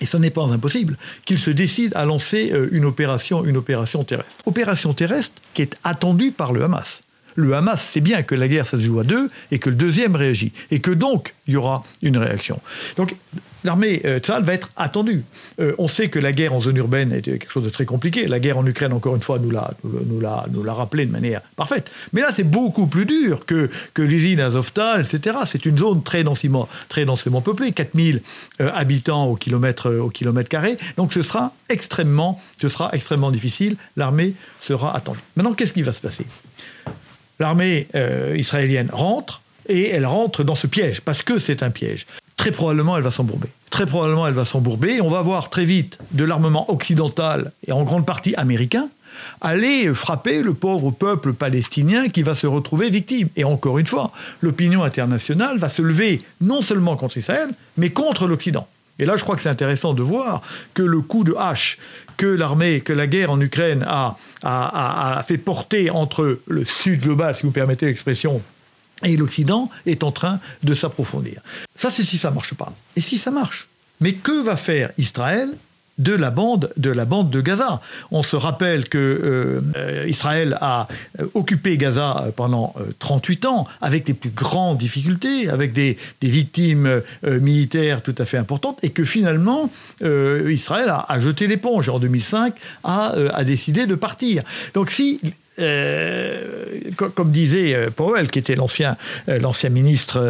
et 0.00 0.06
ce 0.06 0.18
n'est 0.18 0.30
pas 0.30 0.44
impossible, 0.44 0.96
qu'il 1.24 1.40
se 1.40 1.50
décide 1.50 1.94
à 1.96 2.04
lancer 2.04 2.52
euh, 2.52 2.68
une 2.70 2.84
une 2.84 3.56
opération 3.56 4.04
terrestre. 4.04 4.36
Opération 4.44 4.94
terrestre 4.94 5.42
qui 5.52 5.62
est 5.62 5.76
attendue 5.82 6.30
par 6.30 6.52
le 6.52 6.62
Hamas 6.62 7.00
le 7.36 7.54
Hamas 7.54 7.80
sait 7.80 8.00
bien 8.00 8.22
que 8.22 8.34
la 8.34 8.48
guerre, 8.48 8.66
ça 8.66 8.78
se 8.78 8.82
joue 8.82 8.98
à 8.98 9.04
deux, 9.04 9.28
et 9.50 9.58
que 9.58 9.70
le 9.70 9.76
deuxième 9.76 10.16
réagit, 10.16 10.52
et 10.70 10.80
que 10.80 10.90
donc 10.90 11.34
il 11.46 11.54
y 11.54 11.56
aura 11.56 11.84
une 12.02 12.16
réaction. 12.16 12.60
Donc 12.96 13.14
l'armée 13.66 14.00
euh, 14.04 14.20
va 14.40 14.54
être 14.54 14.70
attendue. 14.76 15.24
Euh, 15.60 15.74
on 15.78 15.88
sait 15.88 16.08
que 16.08 16.18
la 16.18 16.32
guerre 16.32 16.54
en 16.54 16.62
zone 16.62 16.76
urbaine 16.76 17.12
est 17.12 17.22
quelque 17.22 17.50
chose 17.50 17.64
de 17.64 17.68
très 17.68 17.84
compliqué. 17.84 18.26
La 18.26 18.38
guerre 18.38 18.58
en 18.58 18.66
Ukraine, 18.66 18.92
encore 18.92 19.14
une 19.14 19.22
fois, 19.22 19.38
nous 19.38 19.50
l'a, 19.50 19.72
nous 19.84 20.20
l'a, 20.20 20.46
nous 20.50 20.62
l'a 20.62 20.72
rappelé 20.72 21.04
de 21.04 21.12
manière 21.12 21.42
parfaite. 21.56 21.90
Mais 22.12 22.22
là, 22.22 22.28
c'est 22.32 22.44
beaucoup 22.44 22.86
plus 22.86 23.04
dur 23.04 23.44
que, 23.44 23.68
l'usine 23.98 24.40
Azovtal, 24.40 25.02
etc. 25.02 25.36
C'est 25.46 25.66
une 25.66 25.76
zone 25.76 26.02
très 26.02 26.24
densément, 26.24 26.68
très 26.88 27.04
densément 27.04 27.42
peuplée, 27.42 27.72
4000 27.72 28.22
euh, 28.60 28.70
habitants 28.72 29.26
au 29.26 29.36
kilomètre, 29.36 29.92
au 29.92 30.10
kilomètre 30.10 30.48
carré. 30.48 30.76
Donc 30.96 31.12
ce 31.12 31.22
sera 31.22 31.52
extrêmement, 31.68 32.40
ce 32.60 32.68
sera 32.68 32.90
extrêmement 32.92 33.30
difficile. 33.30 33.76
L'armée 33.96 34.34
sera 34.62 34.96
attendue. 34.96 35.20
Maintenant, 35.34 35.52
qu'est-ce 35.52 35.72
qui 35.72 35.82
va 35.82 35.92
se 35.92 36.00
passer? 36.00 36.24
L'armée 37.38 37.88
euh, 37.94 38.34
israélienne 38.36 38.90
rentre 38.92 39.42
et 39.68 39.88
elle 39.90 40.06
rentre 40.06 40.44
dans 40.44 40.54
ce 40.54 40.66
piège, 40.66 41.00
parce 41.00 41.22
que 41.22 41.38
c'est 41.38 41.62
un 41.62 41.70
piège. 41.70 42.06
Très 42.36 42.52
probablement, 42.52 42.96
elle 42.96 43.02
va 43.02 43.10
s'embourber. 43.10 43.48
Très 43.70 43.86
probablement, 43.86 44.26
elle 44.26 44.34
va 44.34 44.44
s'embourber. 44.44 45.00
On 45.00 45.08
va 45.08 45.22
voir 45.22 45.50
très 45.50 45.64
vite 45.64 45.98
de 46.12 46.24
l'armement 46.24 46.70
occidental 46.70 47.52
et 47.66 47.72
en 47.72 47.82
grande 47.82 48.06
partie 48.06 48.34
américain 48.36 48.88
aller 49.40 49.92
frapper 49.94 50.42
le 50.42 50.54
pauvre 50.54 50.90
peuple 50.90 51.32
palestinien 51.32 52.08
qui 52.08 52.22
va 52.22 52.34
se 52.34 52.46
retrouver 52.46 52.90
victime. 52.90 53.28
Et 53.36 53.44
encore 53.44 53.78
une 53.78 53.86
fois, 53.86 54.12
l'opinion 54.40 54.82
internationale 54.82 55.58
va 55.58 55.68
se 55.68 55.82
lever 55.82 56.22
non 56.40 56.62
seulement 56.62 56.96
contre 56.96 57.16
Israël, 57.16 57.50
mais 57.76 57.90
contre 57.90 58.26
l'Occident. 58.26 58.68
Et 58.98 59.04
là, 59.04 59.16
je 59.16 59.22
crois 59.22 59.36
que 59.36 59.42
c'est 59.42 59.48
intéressant 59.48 59.94
de 59.94 60.02
voir 60.02 60.40
que 60.74 60.82
le 60.82 61.00
coup 61.00 61.24
de 61.24 61.34
hache 61.34 61.78
que 62.16 62.26
l'armée, 62.26 62.80
que 62.80 62.92
la 62.92 63.06
guerre 63.06 63.30
en 63.30 63.40
Ukraine 63.40 63.84
a, 63.86 64.16
a, 64.42 65.22
fait 65.26 65.38
porter 65.38 65.90
entre 65.90 66.40
le 66.46 66.64
Sud 66.64 67.00
global, 67.00 67.36
si 67.36 67.42
vous 67.42 67.50
permettez 67.50 67.86
l'expression, 67.86 68.40
et 69.02 69.16
l'Occident 69.16 69.70
est 69.84 70.02
en 70.02 70.12
train 70.12 70.40
de 70.62 70.72
s'approfondir. 70.72 71.42
Ça, 71.74 71.90
c'est 71.90 72.04
si 72.04 72.16
ça 72.16 72.30
marche 72.30 72.54
pas. 72.54 72.72
Et 72.96 73.02
si 73.02 73.18
ça 73.18 73.30
marche 73.30 73.68
Mais 74.00 74.14
que 74.14 74.42
va 74.42 74.56
faire 74.56 74.92
Israël 74.96 75.50
de 75.98 76.12
la 76.12 76.30
bande 76.30 76.70
de 76.76 76.90
la 76.90 77.04
bande 77.04 77.30
de 77.30 77.40
Gaza. 77.40 77.80
On 78.10 78.22
se 78.22 78.36
rappelle 78.36 78.88
que 78.88 78.98
euh, 79.76 80.06
Israël 80.08 80.58
a 80.60 80.88
euh, 81.20 81.26
occupé 81.34 81.76
Gaza 81.76 82.28
pendant 82.36 82.74
38 82.98 83.44
euh, 83.44 83.48
ans 83.48 83.66
avec 83.80 84.06
les 84.08 84.14
plus 84.14 84.30
grandes 84.30 84.78
difficultés, 84.78 85.48
avec 85.48 85.72
des, 85.72 85.96
victimes 86.22 87.02
militaires 87.24 88.02
tout 88.02 88.14
à 88.18 88.24
fait 88.24 88.36
importantes, 88.36 88.78
et 88.82 88.90
que 88.90 89.04
finalement 89.04 89.70
Israël 90.02 90.88
a, 90.88 91.20
jeté 91.20 91.46
l'éponge 91.46 91.88
en 91.88 91.98
2005, 91.98 92.54
a, 92.84 93.12
a 93.32 93.44
décidé 93.44 93.86
de 93.86 93.94
partir. 93.94 94.42
Donc 94.74 94.90
si 94.90 95.20
euh, 95.22 95.30
comme 95.56 97.30
disait 97.30 97.74
euh, 97.74 97.90
Powell, 97.90 98.30
qui 98.30 98.38
était 98.38 98.54
l'ancien 98.54 98.96
euh, 99.28 99.38
l'ancien 99.38 99.70
ministre, 99.70 100.20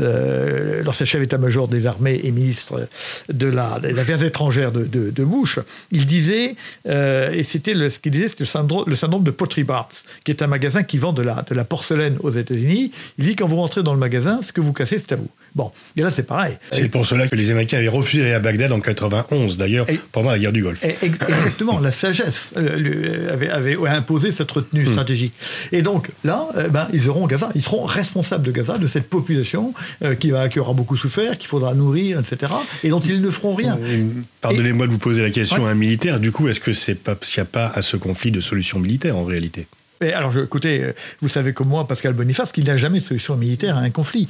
l'ancien 0.84 1.06
chef 1.06 1.20
d'état-major 1.20 1.68
des 1.68 1.86
armées 1.86 2.20
et 2.22 2.30
ministre 2.30 2.88
de 3.28 3.46
la, 3.46 3.78
des 3.80 3.98
affaires 3.98 4.22
étrangères 4.22 4.72
de, 4.72 4.84
de, 4.84 5.24
Bush, 5.24 5.58
il 5.90 6.06
disait, 6.06 6.56
et 6.86 7.42
c'était 7.44 7.74
ce 7.88 7.98
qu'il 7.98 8.12
disait, 8.12 8.28
c'était 8.28 8.44
le 8.44 8.48
syndrome, 8.48 8.84
le 8.86 8.96
syndrome 8.96 9.24
de 9.24 9.30
Pottery 9.30 9.64
Barts, 9.64 9.88
qui 10.24 10.30
est 10.30 10.42
un 10.42 10.46
magasin 10.46 10.82
qui 10.82 10.98
vend 10.98 11.12
de 11.12 11.22
la, 11.22 11.44
de 11.48 11.54
la 11.54 11.64
porcelaine 11.64 12.16
aux 12.20 12.30
États-Unis. 12.30 12.92
Il 13.18 13.24
dit 13.24 13.36
quand 13.36 13.46
vous 13.46 13.56
rentrez 13.56 13.82
dans 13.82 13.92
le 13.92 13.98
magasin, 13.98 14.40
ce 14.42 14.52
que 14.52 14.60
vous 14.60 14.72
cassez, 14.72 14.98
c'est 14.98 15.12
à 15.12 15.16
vous. 15.16 15.28
Bon, 15.54 15.72
et 15.96 16.02
là 16.02 16.10
c'est 16.10 16.26
pareil. 16.26 16.56
C'est 16.70 16.88
pour 16.88 17.06
cela 17.06 17.26
que 17.28 17.36
les 17.36 17.50
Américains 17.50 17.78
avaient 17.78 17.88
refusé 17.88 18.22
d'aller 18.22 18.34
à 18.34 18.40
Bagdad 18.40 18.72
en 18.72 18.80
91, 18.80 19.56
d'ailleurs, 19.56 19.86
pendant 20.12 20.30
la 20.30 20.38
guerre 20.38 20.52
du 20.52 20.62
Golfe. 20.62 20.84
Exactement, 21.02 21.80
la 21.80 21.92
sagesse 21.92 22.54
avait, 22.56 23.48
avait, 23.48 23.76
imposé 23.88 24.32
cette 24.32 24.50
retenue 24.50 24.84
hmm. 24.84 24.94
Stratégique. 25.16 25.32
Et 25.72 25.82
donc 25.82 26.10
là, 26.24 26.48
eh 26.64 26.68
ben, 26.68 26.88
ils 26.92 27.08
auront 27.08 27.26
Gaza, 27.26 27.50
ils 27.54 27.62
seront 27.62 27.84
responsables 27.84 28.44
de 28.44 28.52
Gaza, 28.52 28.78
de 28.78 28.86
cette 28.86 29.08
population 29.08 29.74
euh, 30.02 30.14
qui, 30.14 30.30
va, 30.30 30.48
qui 30.48 30.60
aura 30.60 30.74
beaucoup 30.74 30.96
souffert, 30.96 31.38
qu'il 31.38 31.48
faudra 31.48 31.74
nourrir, 31.74 32.20
etc. 32.20 32.52
Et 32.84 32.90
dont 32.90 33.00
ils 33.00 33.20
ne 33.20 33.30
feront 33.30 33.54
rien. 33.54 33.78
Pardonnez-moi 34.40 34.86
de 34.86 34.92
vous 34.92 34.98
poser 34.98 35.22
la 35.22 35.30
question 35.30 35.66
à 35.66 35.70
un 35.70 35.74
militaire. 35.74 36.20
Du 36.20 36.32
coup, 36.32 36.48
est-ce 36.48 36.60
que 36.60 36.72
c'est 36.72 36.94
pas 36.94 37.16
s'il 37.20 37.42
n'y 37.42 37.48
a 37.48 37.50
pas 37.50 37.66
à 37.66 37.82
ce 37.82 37.96
conflit 37.96 38.30
de 38.30 38.40
solution 38.40 38.78
militaire 38.78 39.16
en 39.16 39.24
réalité? 39.24 39.66
Alors, 40.00 40.32
je, 40.32 40.40
écoutez, 40.40 40.82
euh, 40.82 40.92
vous 41.20 41.28
savez 41.28 41.52
comme 41.52 41.68
moi, 41.68 41.86
Pascal 41.86 42.12
Boniface, 42.12 42.52
qu'il 42.52 42.64
n'y 42.64 42.70
a 42.70 42.76
jamais 42.76 43.00
de 43.00 43.04
solution 43.04 43.36
militaire 43.36 43.76
à 43.76 43.80
un 43.80 43.90
conflit. 43.90 44.28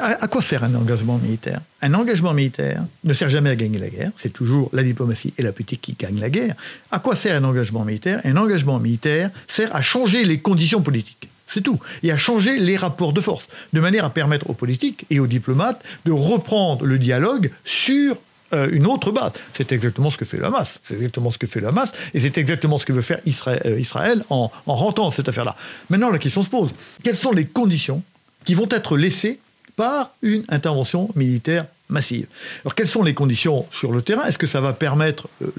à, 0.00 0.26
quoi 0.28 0.42
sert 0.42 0.64
un 0.64 0.74
engagement 0.74 1.18
militaire? 1.18 1.60
Un 1.82 1.94
engagement 1.94 2.34
militaire 2.34 2.84
ne 3.04 3.12
sert 3.12 3.28
jamais 3.28 3.50
à 3.50 3.56
gagner 3.56 3.78
la 3.78 3.88
guerre. 3.88 4.10
C'est 4.16 4.32
toujours 4.32 4.70
la 4.72 4.82
diplomatie 4.82 5.34
et 5.38 5.42
la 5.42 5.52
politique 5.52 5.80
qui 5.80 5.96
gagnent 5.98 6.20
la 6.20 6.30
guerre. 6.30 6.54
À 6.90 6.98
quoi 6.98 7.16
sert 7.16 7.36
un 7.36 7.44
engagement 7.44 7.84
militaire? 7.84 8.20
Un 8.24 8.36
engagement 8.36 8.78
militaire 8.78 9.30
sert 9.46 9.74
à 9.74 9.82
changer 9.82 10.24
les 10.24 10.40
conditions 10.40 10.82
politiques. 10.82 11.28
C'est 11.48 11.62
tout. 11.62 11.80
Et 12.02 12.12
à 12.12 12.16
changer 12.16 12.58
les 12.58 12.76
rapports 12.76 13.12
de 13.12 13.20
force, 13.20 13.48
de 13.72 13.80
manière 13.80 14.04
à 14.04 14.10
permettre 14.10 14.50
aux 14.50 14.54
politiques 14.54 15.06
et 15.10 15.18
aux 15.18 15.26
diplomates 15.26 15.82
de 16.04 16.12
reprendre 16.12 16.84
le 16.84 16.98
dialogue 16.98 17.50
sur 17.64 18.16
euh, 18.54 18.68
une 18.72 18.86
autre 18.86 19.10
base. 19.10 19.32
C'est 19.52 19.72
exactement 19.72 20.10
ce 20.10 20.16
que 20.16 20.24
fait 20.24 20.38
le 20.38 20.46
Hamas. 20.46 20.80
C'est 20.84 20.94
exactement 20.94 21.30
ce 21.30 21.36
que 21.36 21.46
fait 21.46 21.60
le 21.60 21.68
Hamas. 21.68 21.92
Et 22.14 22.20
c'est 22.20 22.38
exactement 22.38 22.78
ce 22.78 22.86
que 22.86 22.94
veut 22.94 23.02
faire 23.02 23.20
Israël, 23.26 23.60
euh, 23.66 23.78
Israël 23.78 24.24
en, 24.30 24.50
en 24.66 24.74
rentrant 24.74 25.10
cette 25.10 25.28
affaire-là. 25.28 25.54
Maintenant, 25.90 26.08
la 26.08 26.18
question 26.18 26.42
se 26.42 26.48
pose. 26.48 26.70
Quelles 27.02 27.16
sont 27.16 27.32
les 27.32 27.44
conditions 27.44 28.02
qui 28.46 28.54
vont 28.54 28.68
être 28.70 28.96
laissées 28.96 29.38
par 29.76 30.12
une 30.22 30.44
intervention 30.48 31.10
militaire 31.14 31.66
massive? 31.90 32.26
Alors 32.64 32.74
quelles 32.74 32.88
sont 32.88 33.02
les 33.02 33.12
conditions 33.12 33.66
sur 33.70 33.92
le 33.92 34.00
terrain? 34.00 34.24
Est-ce 34.24 34.38
que 34.38 34.46
ça 34.46 34.62
va 34.62 34.72
permettre 34.72 35.28
euh, 35.42 35.52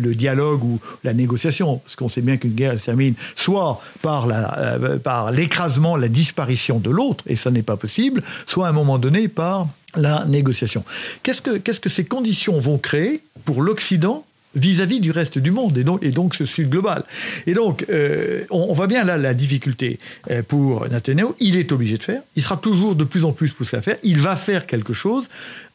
le, 0.00 0.14
dialogue 0.16 0.64
ou 0.64 0.80
la 1.04 1.14
négociation? 1.14 1.78
Parce 1.78 1.94
qu'on 1.94 2.08
sait 2.08 2.22
bien 2.22 2.38
qu'une 2.38 2.54
guerre 2.54 2.72
elle 2.72 2.80
termine 2.80 3.14
soit 3.36 3.80
la, 4.04 4.78
par 5.04 5.30
l'écrasement, 5.30 5.96
la 5.96 6.08
disparition 6.08 6.80
de 6.80 6.90
l'autre, 6.90 7.22
et 7.28 7.36
ça 7.36 7.52
n'est 7.52 7.62
pas 7.62 7.76
possible, 7.76 8.24
soit 8.48 8.66
à 8.66 8.70
un 8.70 8.72
moment 8.72 8.98
donné 8.98 9.28
par 9.28 9.68
la 9.96 10.24
négociation. 10.26 10.84
Qu'est-ce 11.22 11.42
que, 11.42 11.58
qu'est-ce 11.58 11.80
que 11.80 11.88
ces 11.88 12.04
conditions 12.04 12.58
vont 12.58 12.78
créer 12.78 13.22
pour 13.44 13.62
l'Occident 13.62 14.24
vis-à-vis 14.54 15.00
du 15.00 15.10
reste 15.10 15.38
du 15.38 15.50
monde 15.50 15.78
et 15.78 15.84
donc, 15.84 16.02
et 16.02 16.10
donc 16.10 16.34
ce 16.34 16.46
Sud 16.46 16.68
global? 16.70 17.04
Et 17.46 17.54
donc, 17.54 17.86
euh, 17.90 18.44
on, 18.50 18.72
voit 18.72 18.86
bien 18.86 19.04
là 19.04 19.18
la 19.18 19.34
difficulté 19.34 19.98
euh, 20.30 20.42
pour 20.42 20.88
Netanyahu. 20.88 21.28
Il 21.40 21.56
est 21.56 21.72
obligé 21.72 21.98
de 21.98 22.04
faire. 22.04 22.22
Il 22.36 22.42
sera 22.42 22.56
toujours 22.56 22.94
de 22.94 23.04
plus 23.04 23.24
en 23.24 23.32
plus 23.32 23.50
poussé 23.50 23.76
à 23.76 23.82
faire. 23.82 23.96
Il 24.02 24.20
va 24.20 24.36
faire 24.36 24.66
quelque 24.66 24.92
chose 24.92 25.28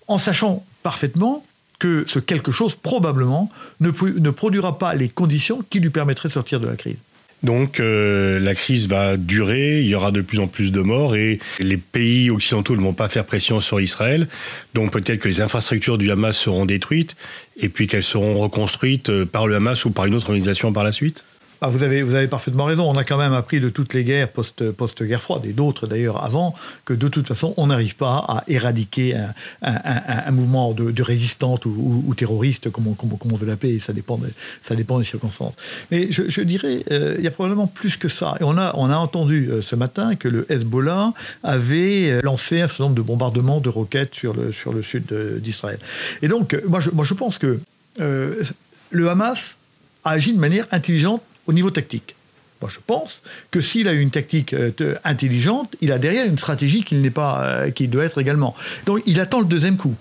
en 0.08 0.18
sachant 0.18 0.66
parfaitement 0.84 1.46
que 1.80 2.06
ce 2.08 2.18
quelque 2.18 2.52
chose, 2.52 2.76
probablement, 2.76 3.52
ne, 3.82 3.92
ne 4.18 4.30
produira 4.32 4.80
pas 4.80 4.96
les 4.96 5.10
conditions 5.10 5.64
qui 5.70 5.80
lui 5.80 5.92
permettraient 5.92 6.30
de 6.30 6.34
sortir 6.34 6.60
de 6.60 6.68
la 6.68 6.76
crise. 6.76 6.98
Donc 7.44 7.80
euh, 7.80 8.40
la 8.40 8.56
crise 8.56 8.88
va 8.88 9.16
durer, 9.16 9.82
il 9.82 9.88
y 9.88 9.96
aura 9.96 10.12
de 10.12 10.22
plus 10.22 10.40
en 10.40 10.48
plus 10.48 10.72
de 10.72 10.82
morts 10.82 11.16
et 11.16 11.40
les 11.60 11.78
pays 11.78 12.32
occidentaux 12.32 12.76
ne 12.76 12.82
vont 12.82 12.94
pas 12.94 13.10
faire 13.10 13.26
pression 13.26 13.60
sur 13.60 13.80
Israël. 13.80 14.28
Donc 14.74 14.92
peut-être 14.92 15.20
que 15.20 15.28
les 15.28 15.42
infrastructures 15.42 15.98
du 15.98 16.12
Hamas 16.12 16.36
seront 16.36 16.66
détruites 16.66 17.16
et 17.58 17.70
puis 17.70 17.88
qu'elles 17.88 18.04
seront 18.04 18.40
reconstruites 18.40 19.10
euh, 19.10 19.26
par 19.26 19.48
le 19.48 19.56
Hamas 19.56 19.86
ou 19.86 19.92
par 19.92 20.06
une 20.06 20.16
autre 20.16 20.30
organisation 20.30 20.74
par 20.74 20.84
la 20.84 20.92
suite 20.92 21.24
ah, 21.62 21.70
vous, 21.70 21.84
avez, 21.84 22.28
parfaitement 22.28 22.66
raison. 22.66 22.90
On 22.90 22.98
a 22.98 23.04
quand 23.04 23.18
même 23.18 23.34
appris 23.34 23.60
de 23.60 23.70
toutes 23.70 23.94
les 23.94 24.04
guerres 24.04 24.30
post-guerre 24.30 25.22
froide, 25.22 25.46
et 25.46 25.54
d'autres 25.54 25.88
d'ailleurs 25.88 26.24
avant, 26.24 26.54
que 26.86 26.94
de 26.94 27.08
toute 27.08 27.28
façon, 27.28 27.54
on 27.58 27.68
n'arrive 27.68 27.96
pas 27.96 28.26
à 28.28 28.44
éradiquer 28.48 29.16
un, 29.62 30.32
mouvement 30.32 30.74
de, 30.74 31.02
résistante 31.02 31.66
ou, 31.66 32.14
terroriste, 32.16 32.70
comme 32.70 32.88
on, 32.88 33.36
veut 33.36 33.48
l'appeler. 33.48 33.80
Ça 33.80 33.94
dépend, 33.94 34.20
ça 34.62 34.76
dépend 34.76 35.00
des 35.00 35.06
circonstances. 35.06 35.54
Mais 35.92 36.12
je, 36.12 36.42
dirais, 36.42 36.84
euh, 36.92 37.16
il 37.18 37.24
y 37.24 37.28
a 37.28 37.32
probablement 37.32 37.68
plus 37.68 37.98
que 37.98 38.08
ça. 38.08 38.36
Et 38.40 38.44
on 38.44 38.58
a, 38.58 38.98
entendu 38.98 39.50
euh, 39.50 39.62
ce 39.62 39.76
matin 39.76 40.16
que 40.16 40.28
le 40.28 40.52
Hezbollah 40.52 41.14
avait 41.44 42.10
euh, 42.10 42.22
lancé 42.24 42.62
un 42.62 42.68
certain 42.68 42.86
nombre 42.86 42.96
de 42.96 43.02
bombardements 43.02 43.60
de 43.60 43.70
roquettes 43.70 44.16
sur 44.16 44.34
le, 44.34 44.84
sud 44.84 45.14
d'Israël. 45.42 45.80
Et 46.22 46.28
donc, 46.28 46.60
moi, 46.68 46.80
je 46.80 47.14
pense 47.14 47.38
que 47.38 47.60
le 47.98 49.10
Hamas 49.10 49.58
a 50.04 50.12
agi 50.12 50.34
de 50.34 50.40
manière 50.40 50.68
intelligente 50.72 51.22
au 51.48 51.54
niveau 51.54 51.72
tactique. 51.72 52.16
Moi, 52.62 52.72
je 52.74 52.80
pense 52.86 53.22
que 53.52 53.62
s'il 53.62 53.88
a 53.88 53.94
une 53.94 54.10
tactique 54.10 54.54
euh, 54.54 54.72
intelligente, 55.04 55.76
il 55.82 55.92
a 55.92 56.00
derrière 56.00 56.26
une 56.26 56.38
stratégie 56.38 56.84
qu'il 56.84 57.02
n'est 57.02 57.12
pas, 57.12 57.44
euh, 57.44 57.72
qui 57.72 57.88
doit 57.88 58.06
être 58.06 58.20
également. 58.20 58.56
Donc, 58.86 59.04
il 59.06 59.20
attend 59.20 59.40
le 59.40 59.46
deuxième 59.46 59.78
coup. 59.78 59.96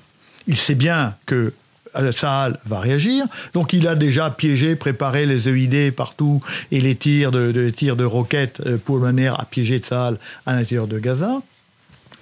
Il 0.46 0.56
sait 0.56 0.74
bien 0.74 1.16
que 1.26 1.52
Sahel 2.12 2.58
va 2.66 2.80
réagir. 2.80 3.26
Donc 3.54 3.72
il 3.72 3.88
a 3.88 3.94
déjà 3.94 4.30
piégé, 4.30 4.76
préparé 4.76 5.26
les 5.26 5.48
EID 5.48 5.94
partout 5.94 6.40
et 6.70 6.80
les 6.80 6.94
tirs 6.94 7.30
de, 7.30 7.70
tirs 7.70 7.96
de 7.96 8.04
roquettes 8.04 8.60
euh, 8.66 8.76
pour 8.76 8.98
manière 8.98 9.40
à 9.40 9.44
piéger 9.44 9.80
Sahel 9.82 10.18
à 10.44 10.54
l'intérieur 10.54 10.86
de 10.86 10.98
Gaza. 10.98 11.40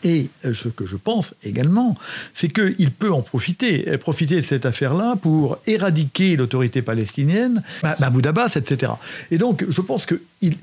Et 0.04 0.28
euh, 0.44 0.52
ce 0.52 0.68
que 0.68 0.86
je 0.86 0.96
pense 0.96 1.34
également, 1.42 1.96
c'est 2.34 2.48
qu'il 2.48 2.90
peut 2.90 3.10
en 3.10 3.22
profiter, 3.22 3.88
euh, 3.88 3.98
profiter 3.98 4.36
de 4.36 4.42
cette 4.42 4.66
affaire-là 4.66 5.16
pour 5.20 5.58
éradiquer 5.66 6.36
l'autorité 6.36 6.82
palestinienne, 6.82 7.62
Mahmoud 7.82 8.26
Abbas, 8.26 8.52
etc. 8.56 8.92
Et 9.30 9.38
donc, 9.38 9.64
je 9.68 9.80
pense 9.80 10.04
que 10.04 10.20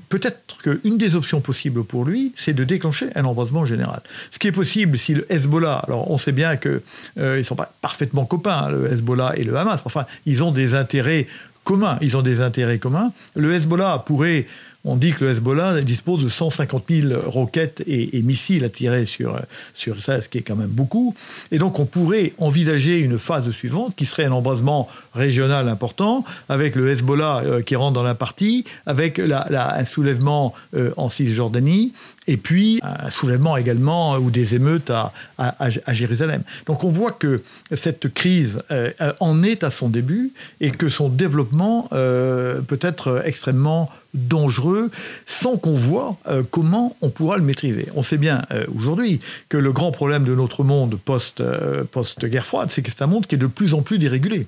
peut-être 0.08 0.56
qu'une 0.62 0.96
des 0.96 1.16
options 1.16 1.40
possibles 1.40 1.82
pour 1.82 2.04
lui, 2.04 2.32
c'est 2.36 2.52
de 2.52 2.62
déclencher 2.62 3.08
un 3.16 3.24
embrasement 3.24 3.66
général. 3.66 4.00
Ce 4.30 4.38
qui 4.38 4.46
est 4.46 4.52
possible 4.52 4.96
si 4.96 5.14
le 5.14 5.30
Hezbollah, 5.32 5.82
alors 5.86 6.08
on 6.10 6.18
sait 6.18 6.32
bien 6.32 6.56
qu'ils 6.56 6.80
euh, 7.18 7.38
ne 7.38 7.42
sont 7.42 7.56
pas 7.56 7.72
parfaitement 7.80 8.24
copains, 8.24 8.64
hein, 8.66 8.70
le 8.70 8.92
Hezbollah 8.92 9.34
et 9.36 9.42
le 9.44 9.56
Hamas, 9.56 9.80
enfin, 9.84 10.06
ils 10.24 10.44
ont 10.44 10.52
des 10.52 10.74
intérêts 10.74 11.26
communs, 11.64 11.98
ils 12.00 12.16
ont 12.16 12.22
des 12.22 12.40
intérêts 12.40 12.78
communs. 12.78 13.12
Le 13.34 13.52
Hezbollah 13.52 14.04
pourrait 14.06 14.46
on 14.84 14.96
dit 14.96 15.12
que 15.12 15.24
le 15.24 15.30
Hezbollah 15.30 15.80
dispose 15.82 16.24
de 16.24 16.28
150 16.28 16.84
000 16.90 17.20
roquettes 17.26 17.82
et, 17.86 18.20
missiles 18.22 18.64
à 18.64 18.68
tirer 18.68 19.06
sur, 19.06 19.38
sur 19.74 20.02
ça, 20.02 20.20
ce 20.20 20.28
qui 20.28 20.38
est 20.38 20.42
quand 20.42 20.56
même 20.56 20.68
beaucoup. 20.68 21.14
Et 21.52 21.58
donc 21.58 21.78
on 21.78 21.84
pourrait 21.84 22.32
envisager 22.38 22.98
une 22.98 23.18
phase 23.18 23.48
suivante 23.52 23.94
qui 23.96 24.06
serait 24.06 24.24
un 24.24 24.32
embrasement 24.32 24.88
régional 25.14 25.68
important, 25.68 26.24
avec 26.48 26.74
le 26.74 26.88
Hezbollah 26.88 27.42
euh, 27.44 27.62
qui 27.62 27.76
rentre 27.76 27.92
dans 27.92 28.02
la 28.02 28.14
partie, 28.14 28.64
avec 28.86 29.20
un 29.20 29.84
soulèvement 29.84 30.54
euh, 30.74 30.90
en 30.96 31.08
Cisjordanie, 31.08 31.92
et 32.26 32.36
puis 32.36 32.80
un 32.82 33.10
soulèvement 33.10 33.56
également 33.56 34.16
ou 34.16 34.30
des 34.30 34.54
émeutes 34.54 34.90
à, 34.90 35.12
à, 35.38 35.92
Jérusalem. 35.92 36.42
Donc 36.66 36.84
on 36.84 36.88
voit 36.88 37.10
que 37.10 37.42
cette 37.72 38.12
crise 38.14 38.60
euh, 38.70 38.90
en 39.18 39.42
est 39.42 39.64
à 39.64 39.70
son 39.70 39.88
début 39.88 40.32
et 40.60 40.70
que 40.70 40.88
son 40.88 41.08
développement 41.08 41.88
peut 41.90 42.78
être 42.80 43.22
extrêmement 43.24 43.90
dangereux 44.14 44.90
sans 45.26 45.56
qu'on 45.56 45.74
voit 45.74 46.16
euh, 46.26 46.42
comment 46.50 46.96
on 47.00 47.08
pourra 47.08 47.36
le 47.36 47.42
maîtriser. 47.42 47.88
On 47.94 48.02
sait 48.02 48.18
bien 48.18 48.44
euh, 48.50 48.66
aujourd'hui 48.76 49.20
que 49.48 49.56
le 49.56 49.72
grand 49.72 49.92
problème 49.92 50.24
de 50.24 50.34
notre 50.34 50.64
monde 50.64 50.98
post, 51.02 51.40
euh, 51.40 51.84
post-guerre 51.84 52.46
froide, 52.46 52.70
c'est 52.70 52.82
que 52.82 52.90
c'est 52.90 53.02
un 53.02 53.06
monde 53.06 53.26
qui 53.26 53.34
est 53.34 53.38
de 53.38 53.46
plus 53.46 53.74
en 53.74 53.82
plus 53.82 53.98
dérégulé. 53.98 54.46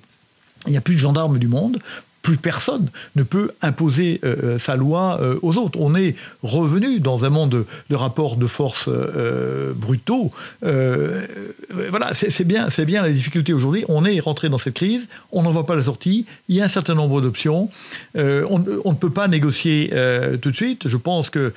Il 0.66 0.70
n'y 0.70 0.76
a 0.76 0.80
plus 0.80 0.94
de 0.94 1.00
gendarmes 1.00 1.38
du 1.38 1.48
monde, 1.48 1.78
plus 2.24 2.38
personne 2.38 2.88
ne 3.16 3.22
peut 3.22 3.52
imposer 3.60 4.18
euh, 4.24 4.58
sa 4.58 4.76
loi 4.76 5.20
euh, 5.20 5.38
aux 5.42 5.56
autres. 5.56 5.78
On 5.78 5.94
est 5.94 6.16
revenu 6.42 6.98
dans 6.98 7.26
un 7.26 7.28
monde 7.28 7.66
de, 7.90 7.94
rapports 7.94 8.36
de 8.36 8.46
force 8.46 8.86
euh, 8.88 9.74
brutaux. 9.74 10.30
voilà, 10.62 12.14
c'est 12.14 12.44
bien, 12.44 12.68
bien 12.86 13.02
la 13.02 13.10
difficulté 13.10 13.52
aujourd'hui. 13.52 13.84
On 13.88 14.06
est 14.06 14.18
rentré 14.20 14.48
dans 14.48 14.58
cette 14.58 14.74
crise, 14.74 15.06
on 15.32 15.42
n'en 15.42 15.50
voit 15.50 15.66
pas 15.66 15.76
la 15.76 15.82
sortie. 15.82 16.24
Il 16.48 16.56
y 16.56 16.62
a 16.62 16.64
un 16.64 16.68
certain 16.68 16.94
nombre 16.94 17.20
d'options. 17.20 17.68
On, 18.14 18.58
ne 18.58 18.94
peut 18.94 19.10
pas 19.10 19.28
négocier 19.28 19.92
tout 20.40 20.50
de 20.50 20.56
suite. 20.56 20.88
Je 20.88 20.96
pense 20.96 21.28
que 21.28 21.52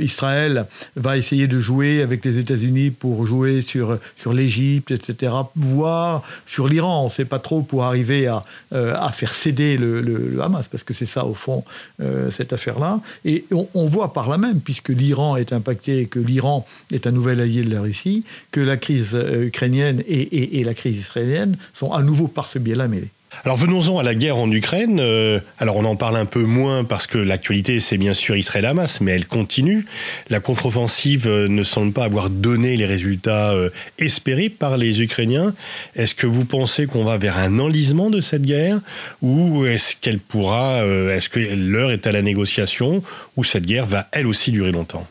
Israël 0.00 0.66
va 0.94 1.18
essayer 1.18 1.48
de 1.48 1.58
jouer 1.58 2.02
avec 2.02 2.24
les 2.24 2.38
États-Unis 2.38 2.90
pour 2.90 3.26
jouer 3.26 3.62
sur 3.62 3.98
sur 4.20 4.32
l'Égypte, 4.32 4.92
etc., 4.92 5.32
voire 5.56 6.22
sur 6.46 6.68
l'Iran. 6.68 7.02
On 7.02 7.06
ne 7.06 7.10
sait 7.10 7.24
pas 7.24 7.40
trop 7.40 7.62
pour 7.62 7.82
arriver 7.82 8.28
à 8.28 9.12
faire 9.12 9.34
céder 9.34 9.71
le, 9.76 10.40
Hamas, 10.40 10.68
parce 10.68 10.84
que 10.84 10.94
c'est 10.94 11.06
ça, 11.06 11.24
au 11.24 11.34
fond, 11.34 11.64
euh, 12.00 12.30
cette 12.30 12.52
affaire-là. 12.52 13.00
Et 13.24 13.44
on, 13.50 13.84
voit 13.86 14.12
par 14.12 14.28
là 14.28 14.38
même, 14.38 14.60
puisque 14.60 14.88
l'Iran 14.88 15.36
est 15.36 15.52
impacté 15.52 16.00
et 16.00 16.06
que 16.06 16.18
l'Iran 16.18 16.66
est 16.90 17.06
un 17.06 17.10
nouvel 17.10 17.40
allié 17.40 17.62
de 17.62 17.72
la 17.72 17.82
Russie, 17.82 18.24
que 18.50 18.60
la 18.60 18.76
crise 18.76 19.10
euh, 19.14 19.46
ukrainienne 19.46 20.02
et 20.06 20.62
la 20.64 20.74
crise 20.74 20.96
israélienne 20.96 21.56
sont 21.74 21.92
à 21.92 22.02
nouveau 22.02 22.28
par 22.28 22.46
ce 22.46 22.58
biais-là 22.58 22.88
mêlées. 22.88 23.10
Alors 23.44 23.56
venons-en 23.56 23.98
à 23.98 24.02
la 24.02 24.14
guerre 24.14 24.36
en 24.36 24.50
Ukraine. 24.50 25.00
Euh, 25.00 25.40
alors 25.58 25.76
on 25.76 25.84
en 25.84 25.96
parle 25.96 26.16
un 26.16 26.26
peu 26.26 26.44
moins 26.44 26.84
parce 26.84 27.06
que 27.06 27.18
l'actualité 27.18 27.80
c'est 27.80 27.98
bien 27.98 28.14
sûr 28.14 28.36
Israël-Hamas, 28.36 29.00
mais 29.00 29.12
elle 29.12 29.26
continue. 29.26 29.86
La 30.28 30.38
contre-offensive 30.38 31.26
euh, 31.26 31.48
ne 31.48 31.62
semble 31.62 31.92
pas 31.92 32.04
avoir 32.04 32.30
donné 32.30 32.76
les 32.76 32.86
résultats 32.86 33.52
euh, 33.52 33.70
espérés 33.98 34.48
par 34.48 34.76
les 34.76 35.02
Ukrainiens. 35.02 35.54
Est-ce 35.96 36.14
que 36.14 36.26
vous 36.26 36.44
pensez 36.44 36.86
qu'on 36.86 37.04
va 37.04 37.16
vers 37.16 37.38
un 37.38 37.58
enlisement 37.58 38.10
de 38.10 38.20
cette 38.20 38.42
guerre 38.42 38.78
ou 39.22 39.66
est-ce 39.66 39.96
qu'elle 39.96 40.18
pourra, 40.18 40.84
est-ce 40.84 41.28
que 41.28 41.40
l'heure 41.40 41.90
est 41.90 42.06
à 42.06 42.12
la 42.12 42.22
négociation 42.22 43.02
ou 43.36 43.44
cette 43.44 43.66
guerre 43.66 43.86
va 43.86 44.06
elle 44.12 44.26
aussi 44.26 44.52
durer 44.52 44.72
longtemps? 44.72 45.06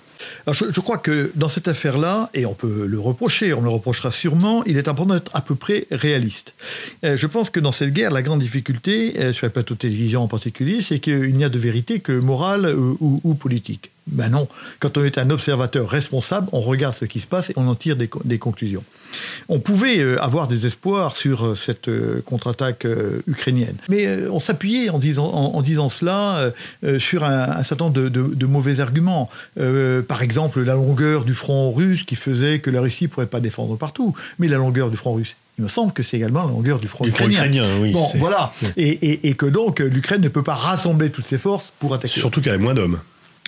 Je, 0.47 0.79
crois 0.79 0.97
que 0.97 1.31
dans 1.35 1.49
cette 1.49 1.67
affaire-là, 1.67 2.29
et 2.33 2.45
on 2.45 2.53
peut 2.53 2.85
le 2.87 2.99
reprocher, 2.99 3.53
on 3.53 3.61
le 3.61 3.69
reprochera 3.69 4.11
sûrement, 4.11 4.63
il 4.65 4.77
est 4.77 4.87
important 4.87 5.13
d'être 5.13 5.31
à 5.35 5.41
peu 5.41 5.55
près 5.55 5.87
réaliste. 5.91 6.53
Euh, 7.03 7.17
je 7.17 7.27
pense 7.27 7.49
que 7.49 7.59
dans 7.59 7.71
cette 7.71 7.93
guerre, 7.93 8.11
la 8.11 8.21
grande 8.21 8.41
difficulté, 8.41 9.19
euh, 9.19 9.33
sur 9.33 9.45
les 9.45 9.51
plateaux 9.51 9.75
de 9.75 9.79
télévision 9.79 10.23
en 10.23 10.27
particulier, 10.27 10.81
c'est 10.81 10.99
qu'il 10.99 11.35
n'y 11.35 11.43
a 11.43 11.49
de 11.49 11.59
vérité 11.59 11.99
que 11.99 12.13
morale 12.13 12.73
ou 12.75 13.33
politique. 13.33 13.90
Ben 14.07 14.29
non, 14.29 14.47
quand 14.79 14.97
on 14.97 15.03
est 15.03 15.19
un 15.19 15.29
observateur 15.29 15.87
responsable, 15.87 16.47
on 16.53 16.61
regarde 16.61 16.95
ce 16.95 17.05
qui 17.05 17.19
se 17.19 17.27
passe 17.27 17.51
et 17.51 17.53
on 17.55 17.67
en 17.67 17.75
tire 17.75 17.95
des, 17.95 18.39
conclusions. 18.39 18.83
On 19.47 19.59
pouvait 19.59 19.99
euh, 19.99 20.21
avoir 20.21 20.47
des 20.47 20.65
espoirs 20.65 21.15
sur 21.15 21.45
euh, 21.45 21.55
cette 21.55 21.87
euh, 21.87 22.21
contre-attaque 22.25 22.87
ukrainienne, 23.27 23.75
mais 23.89 24.27
on 24.27 24.39
s'appuyait 24.39 24.89
en 24.89 24.97
disant, 24.97 25.27
en, 25.27 25.61
disant 25.61 25.89
cela 25.89 26.51
sur 26.97 27.23
un, 27.23 27.63
certain 27.63 27.85
nombre 27.85 28.09
de, 28.09 28.45
mauvais 28.45 28.79
arguments. 28.79 29.29
par 30.07 30.21
exemple, 30.21 30.61
la 30.61 30.73
longueur 30.73 31.23
du 31.23 31.33
front 31.33 31.71
russe 31.71 32.03
qui 32.03 32.15
faisait 32.15 32.59
que 32.59 32.69
la 32.69 32.81
Russie 32.81 33.05
ne 33.05 33.09
pourrait 33.09 33.27
pas 33.27 33.39
défendre 33.39 33.77
partout, 33.77 34.15
mais 34.39 34.47
la 34.47 34.57
longueur 34.57 34.89
du 34.89 34.97
front 34.97 35.13
russe. 35.13 35.35
Il 35.57 35.65
me 35.65 35.69
semble 35.69 35.93
que 35.93 36.01
c'est 36.01 36.17
également 36.17 36.43
la 36.43 36.49
longueur 36.49 36.79
du 36.79 36.87
front 36.87 37.05
ukrainien. 37.05 37.63
oui, 37.79 37.91
bon, 37.91 38.07
voilà. 38.15 38.51
Et, 38.77 39.29
et, 39.29 39.33
que 39.35 39.45
donc 39.45 39.79
l'Ukraine 39.79 40.21
ne 40.21 40.29
peut 40.29 40.43
pas 40.43 40.55
rassembler 40.55 41.11
toutes 41.11 41.25
ses 41.25 41.37
forces 41.37 41.71
pour 41.79 41.93
attaquer. 41.93 42.19
Surtout 42.19 42.41
qu'elle 42.41 42.53
a 42.53 42.57
moins 42.57 42.73
d'hommes 42.73 42.99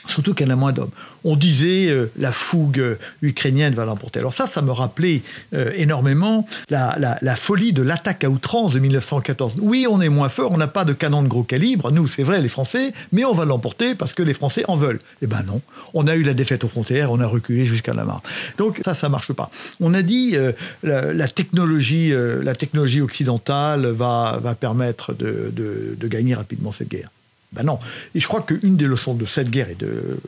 surtout 0.08 0.34
qu'elle 0.34 0.52
a 0.52 0.56
moins 0.56 0.72
d'hommes. 0.72 0.92
On 1.24 1.36
disait 1.36 1.88
euh, 1.88 2.12
la 2.18 2.32
fougue 2.32 2.80
euh, 2.80 2.96
ukrainienne 3.22 3.74
va 3.74 3.86
l'emporter. 3.86 4.20
Alors 4.20 4.34
ça, 4.34 4.48
ça 4.48 4.62
me 4.62 4.72
rappelait 4.72 5.22
euh, 5.54 5.72
énormément 5.76 6.46
la, 6.70 7.36
folie 7.36 7.74
de 7.74 7.82
l'attaque 7.82 8.24
à 8.24 8.30
outrance 8.30 8.74
de 8.74 8.80
1914. 8.80 9.54
Oui, 9.60 9.88
on 9.90 10.02
est 10.02 10.10
moins 10.10 10.30
fort, 10.30 10.52
on 10.52 10.58
n'a 10.58 10.68
pas 10.68 10.86
de 10.86 10.94
canon 10.94 11.24
de 11.24 11.28
gros 11.28 11.44
calibre, 11.44 11.92
nous 11.92 12.08
c'est 12.08 12.24
vrai 12.24 12.42
les 12.42 12.48
Français, 12.50 12.94
mais 13.12 13.26
on 13.26 13.34
va 13.34 13.46
l'emporter 13.46 13.96
parce 13.96 14.14
que 14.14 14.24
les 14.24 14.34
Français 14.34 14.64
en 14.68 14.78
veulent. 14.78 15.00
Eh 15.22 15.28
ben 15.28 15.44
non, 15.46 15.62
on 15.94 16.08
a 16.08 16.16
eu 16.16 16.24
la 16.24 16.34
défaite 16.34 16.64
aux 16.64 16.68
frontières, 16.68 17.12
on 17.12 17.20
a 17.20 17.28
reculé 17.28 17.66
jusqu'à 17.66 17.94
la 17.94 18.06
Marne. 18.06 18.22
Donc 18.58 18.82
ça, 18.84 18.94
ça 18.94 19.10
marche 19.10 19.34
pas. 19.34 19.50
On 19.80 19.94
a 19.94 20.02
dit 20.02 20.36
la, 20.84 21.28
technologie, 21.28 22.14
occidentale 23.02 23.88
va, 23.88 24.56
permettre 24.60 25.14
de 25.14 26.08
gagner 26.08 26.36
rapidement 26.36 26.72
cette 26.72 26.90
guerre. 26.90 27.10
Ben 27.54 27.64
non. 27.64 27.80
Et 28.16 28.20
je 28.20 28.28
crois 28.28 28.42
qu'une 28.42 28.76
des 28.76 28.86
leçons 28.86 29.14
de 29.14 29.26
cette 29.26 29.50
guerre 29.50 29.70
et 29.70 29.76
de, 29.76 30.20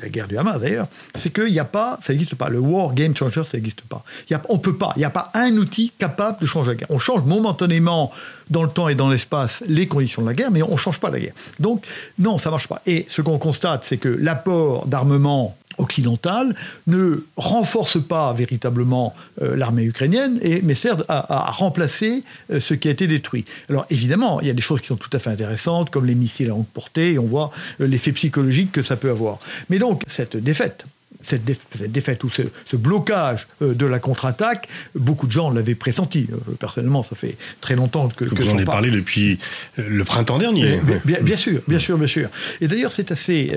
la 0.00 0.08
guerre 0.08 0.28
du 0.28 0.38
Hamas 0.38 0.60
d'ailleurs, 0.60 0.88
c'est 1.14 1.32
qu'il 1.32 1.52
n'y 1.52 1.58
a 1.58 1.64
pas, 1.64 1.98
ça 2.02 2.12
n'existe 2.12 2.34
pas. 2.34 2.48
Le 2.48 2.58
war 2.58 2.94
game 2.94 3.14
changer, 3.14 3.44
ça 3.44 3.58
n'existe 3.58 3.82
pas. 3.82 4.02
Il 4.28 4.32
y 4.32 4.36
a, 4.36 4.42
on 4.48 4.58
peut 4.58 4.76
pas. 4.76 4.92
Il 4.96 5.00
n'y 5.00 5.04
a 5.04 5.10
pas 5.10 5.30
un 5.34 5.56
outil 5.56 5.92
capable 5.98 6.40
de 6.40 6.46
changer 6.46 6.70
la 6.70 6.74
guerre. 6.76 6.90
On 6.90 6.98
change 6.98 7.22
momentanément 7.24 8.10
dans 8.48 8.62
le 8.62 8.70
temps 8.70 8.88
et 8.88 8.94
dans 8.94 9.10
l'espace 9.10 9.62
les 9.66 9.86
conditions 9.86 10.22
de 10.22 10.26
la 10.28 10.34
guerre, 10.34 10.50
mais 10.50 10.62
on 10.62 10.72
ne 10.72 10.76
change 10.76 10.98
pas 11.00 11.10
la 11.10 11.20
guerre. 11.20 11.34
Donc 11.58 11.86
non, 12.18 12.38
ça 12.38 12.50
marche 12.50 12.68
pas. 12.68 12.80
Et 12.86 13.06
ce 13.08 13.22
qu'on 13.22 13.38
constate, 13.38 13.84
c'est 13.84 13.98
que 13.98 14.08
l'apport 14.08 14.86
d'armement 14.86 15.56
occidentale 15.78 16.54
ne 16.86 17.24
renforce 17.36 18.02
pas 18.02 18.32
véritablement 18.32 19.14
euh, 19.40 19.56
l'armée 19.56 19.84
ukrainienne, 19.84 20.38
et, 20.42 20.62
mais 20.62 20.74
sert 20.74 21.02
à, 21.08 21.50
remplacer 21.50 22.22
euh, 22.52 22.60
ce 22.60 22.74
qui 22.74 22.88
a 22.88 22.90
été 22.90 23.06
détruit. 23.06 23.44
Alors 23.68 23.86
évidemment, 23.90 24.40
il 24.40 24.46
y 24.46 24.50
a 24.50 24.54
des 24.54 24.62
choses 24.62 24.80
qui 24.80 24.88
sont 24.88 24.96
tout 24.96 25.10
à 25.12 25.18
fait 25.18 25.30
intéressantes, 25.30 25.90
comme 25.90 26.06
les 26.06 26.14
missiles 26.14 26.46
à 26.46 26.50
longue 26.50 26.66
portée, 26.66 27.12
et 27.12 27.18
on 27.18 27.26
voit 27.26 27.50
euh, 27.80 27.86
l'effet 27.86 28.12
psychologique 28.12 28.72
que 28.72 28.82
ça 28.82 28.96
peut 28.96 29.10
avoir. 29.10 29.38
Mais 29.68 29.78
donc, 29.78 30.02
cette 30.06 30.36
défaite 30.36 30.84
cette, 31.22 31.44
défaite 31.92 32.24
ou 32.24 32.30
ce, 32.30 32.76
blocage 32.76 33.46
euh, 33.62 33.74
de 33.74 33.86
la 33.86 33.98
contre-attaque, 33.98 34.68
beaucoup 34.94 35.26
de 35.26 35.32
gens 35.32 35.50
l'avaient 35.50 35.74
pressenti. 35.74 36.28
Euh, 36.32 36.36
personnellement, 36.58 37.02
ça 37.02 37.16
fait 37.16 37.36
très 37.60 37.74
longtemps 37.74 38.08
que, 38.08 38.24
que, 38.24 38.34
vous 38.34 38.48
en 38.48 38.56
avez 38.56 38.64
parlé 38.64 38.90
depuis 38.90 39.38
euh, 39.78 39.84
le 39.88 40.04
printemps 40.04 40.38
dernier. 40.38 40.80
bien, 41.04 41.36
sûr, 41.36 41.60
bien 41.68 41.78
sûr, 41.78 41.98
bien 41.98 42.06
sûr. 42.06 42.28
Et 42.60 42.68
d'ailleurs, 42.68 42.90
c'est 42.90 43.10
assez 43.10 43.52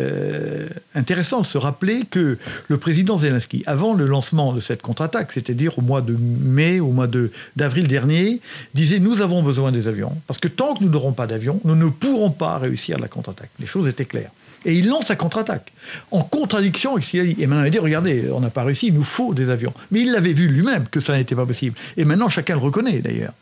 intéressant 0.96 1.42
de 1.42 1.46
se 1.46 1.58
rappeler 1.58 2.04
que 2.10 2.38
le 2.68 2.78
président 2.78 3.18
Zelensky, 3.18 3.64
avant 3.66 3.94
le 3.94 4.06
lancement 4.06 4.54
de 4.54 4.60
cette 4.60 4.82
contre-attaque, 4.82 5.32
c'est-à-dire 5.32 5.78
au 5.80 5.82
mois 5.82 6.02
de 6.02 6.16
mai, 6.20 6.80
au 6.80 6.92
mois 6.92 7.08
d'avril 7.56 7.88
dernier, 7.88 8.42
disait 8.74 9.00
nous 9.00 9.22
avons 9.22 9.44
besoin 9.44 9.72
des 9.72 9.88
avions 9.88 10.16
parce 10.28 10.40
que 10.40 10.48
tant 10.48 10.76
que 10.76 10.84
nous 10.84 10.90
n'aurons 10.90 11.14
pas 11.14 11.28
d'avions, 11.28 11.60
nous 11.64 11.76
ne 11.76 11.88
pourrons 11.88 12.32
pas 12.32 12.58
réussir 12.58 13.00
la 13.00 13.08
contre-attaque. 13.08 13.50
Les 13.60 13.66
choses 13.66 13.88
étaient 13.88 14.06
claires. 14.06 14.32
Et 14.66 14.76
il 14.76 14.88
lance 14.88 15.08
sa 15.08 15.16
contre-attaque, 15.16 15.72
en 16.12 16.22
contradiction 16.22 16.94
avec 16.94 17.04
ce 17.04 17.12
qu'il 17.12 17.20
a 17.20 17.24
dit. 17.26 17.36
Et 17.40 17.48
maintenant, 17.48 17.66
il 17.66 17.72
dit, 17.72 17.80
regardez, 17.80 18.26
on 18.32 18.40
n'a 18.40 18.50
pas 18.50 18.64
réussi, 18.64 18.88
il 18.88 18.94
nous 18.94 19.04
faut 19.04 19.34
des 19.34 19.50
avions. 19.50 19.74
Mais 19.92 20.02
il 20.02 20.12
l'avait 20.12 20.34
vu 20.34 20.48
lui-même 20.48 20.88
que 20.90 21.00
ça 21.00 21.18
n'était 21.18 21.36
pas 21.36 21.46
possible. 21.46 21.76
Et 21.98 22.06
maintenant, 22.06 22.30
chacun 22.30 22.56
le 22.56 22.62
reconnaît, 22.62 23.00
d'ailleurs. 23.00 23.34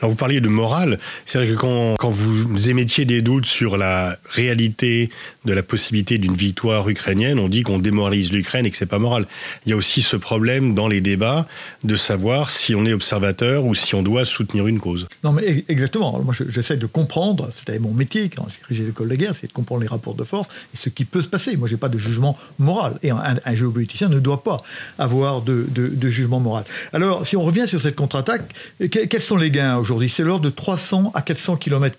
Alors, 0.00 0.10
vous 0.10 0.16
parliez 0.16 0.40
de 0.40 0.48
morale. 0.48 0.98
C'est 1.24 1.38
vrai 1.38 1.48
que 1.48 1.54
quand, 1.54 1.96
quand, 1.98 2.10
vous 2.10 2.68
émettiez 2.68 3.04
des 3.04 3.22
doutes 3.22 3.46
sur 3.46 3.76
la 3.76 4.18
réalité 4.30 5.10
de 5.44 5.52
la 5.52 5.62
possibilité 5.62 6.18
d'une 6.18 6.34
victoire 6.34 6.88
ukrainienne, 6.88 7.38
on 7.38 7.48
dit 7.48 7.62
qu'on 7.62 7.78
démoralise 7.78 8.32
l'Ukraine 8.32 8.66
et 8.66 8.70
que 8.70 8.76
c'est 8.76 8.86
pas 8.86 8.98
moral. 8.98 9.26
Il 9.66 9.70
y 9.70 9.72
a 9.72 9.76
aussi 9.76 10.02
ce 10.02 10.16
problème 10.16 10.74
dans 10.74 10.88
les 10.88 11.00
débats 11.00 11.46
de 11.84 11.96
savoir 11.96 12.50
si 12.50 12.74
on 12.74 12.84
est 12.86 12.92
observateur 12.92 13.64
ou 13.64 13.74
si 13.74 13.94
on 13.94 14.02
doit 14.02 14.24
soutenir 14.24 14.66
une 14.66 14.78
cause. 14.78 15.06
Non, 15.24 15.32
mais 15.32 15.64
exactement. 15.68 16.20
moi, 16.20 16.34
j'essaie 16.48 16.76
de 16.76 16.86
comprendre, 16.86 17.50
c'était 17.54 17.78
mon 17.78 17.92
métier 17.92 18.28
quand 18.28 18.46
j'ai 18.48 18.58
dirigé 18.66 18.84
l'école 18.84 19.08
de 19.08 19.16
guerre, 19.16 19.34
c'est 19.34 19.46
de 19.46 19.52
comprendre 19.52 19.82
les 19.82 19.88
rapports 19.88 20.14
de 20.14 20.24
force 20.24 20.48
ce 20.74 20.88
qui 20.88 21.04
peut 21.04 21.22
se 21.22 21.28
passer. 21.28 21.56
Moi, 21.56 21.68
je 21.68 21.74
n'ai 21.74 21.78
pas 21.78 21.88
de 21.88 21.98
jugement 21.98 22.36
moral. 22.58 22.98
Et 23.02 23.10
un, 23.10 23.54
géopoliticien 23.54 24.08
ne 24.08 24.18
doit 24.18 24.42
pas 24.42 24.62
avoir 24.98 25.42
de, 25.42 25.66
jugement 26.08 26.40
moral. 26.40 26.64
Alors, 26.92 27.26
si 27.26 27.36
on 27.36 27.42
revient 27.42 27.66
sur 27.66 27.80
cette 27.80 27.96
contre-attaque, 27.96 28.54
quels 28.90 29.22
sont 29.22 29.36
les 29.36 29.50
gains 29.50 29.76
aujourd'hui? 29.76 30.08
C'est 30.08 30.24
l'ordre 30.24 30.44
de 30.44 30.50
300 30.50 31.12
à 31.14 31.22
400 31.22 31.56
km. 31.56 31.96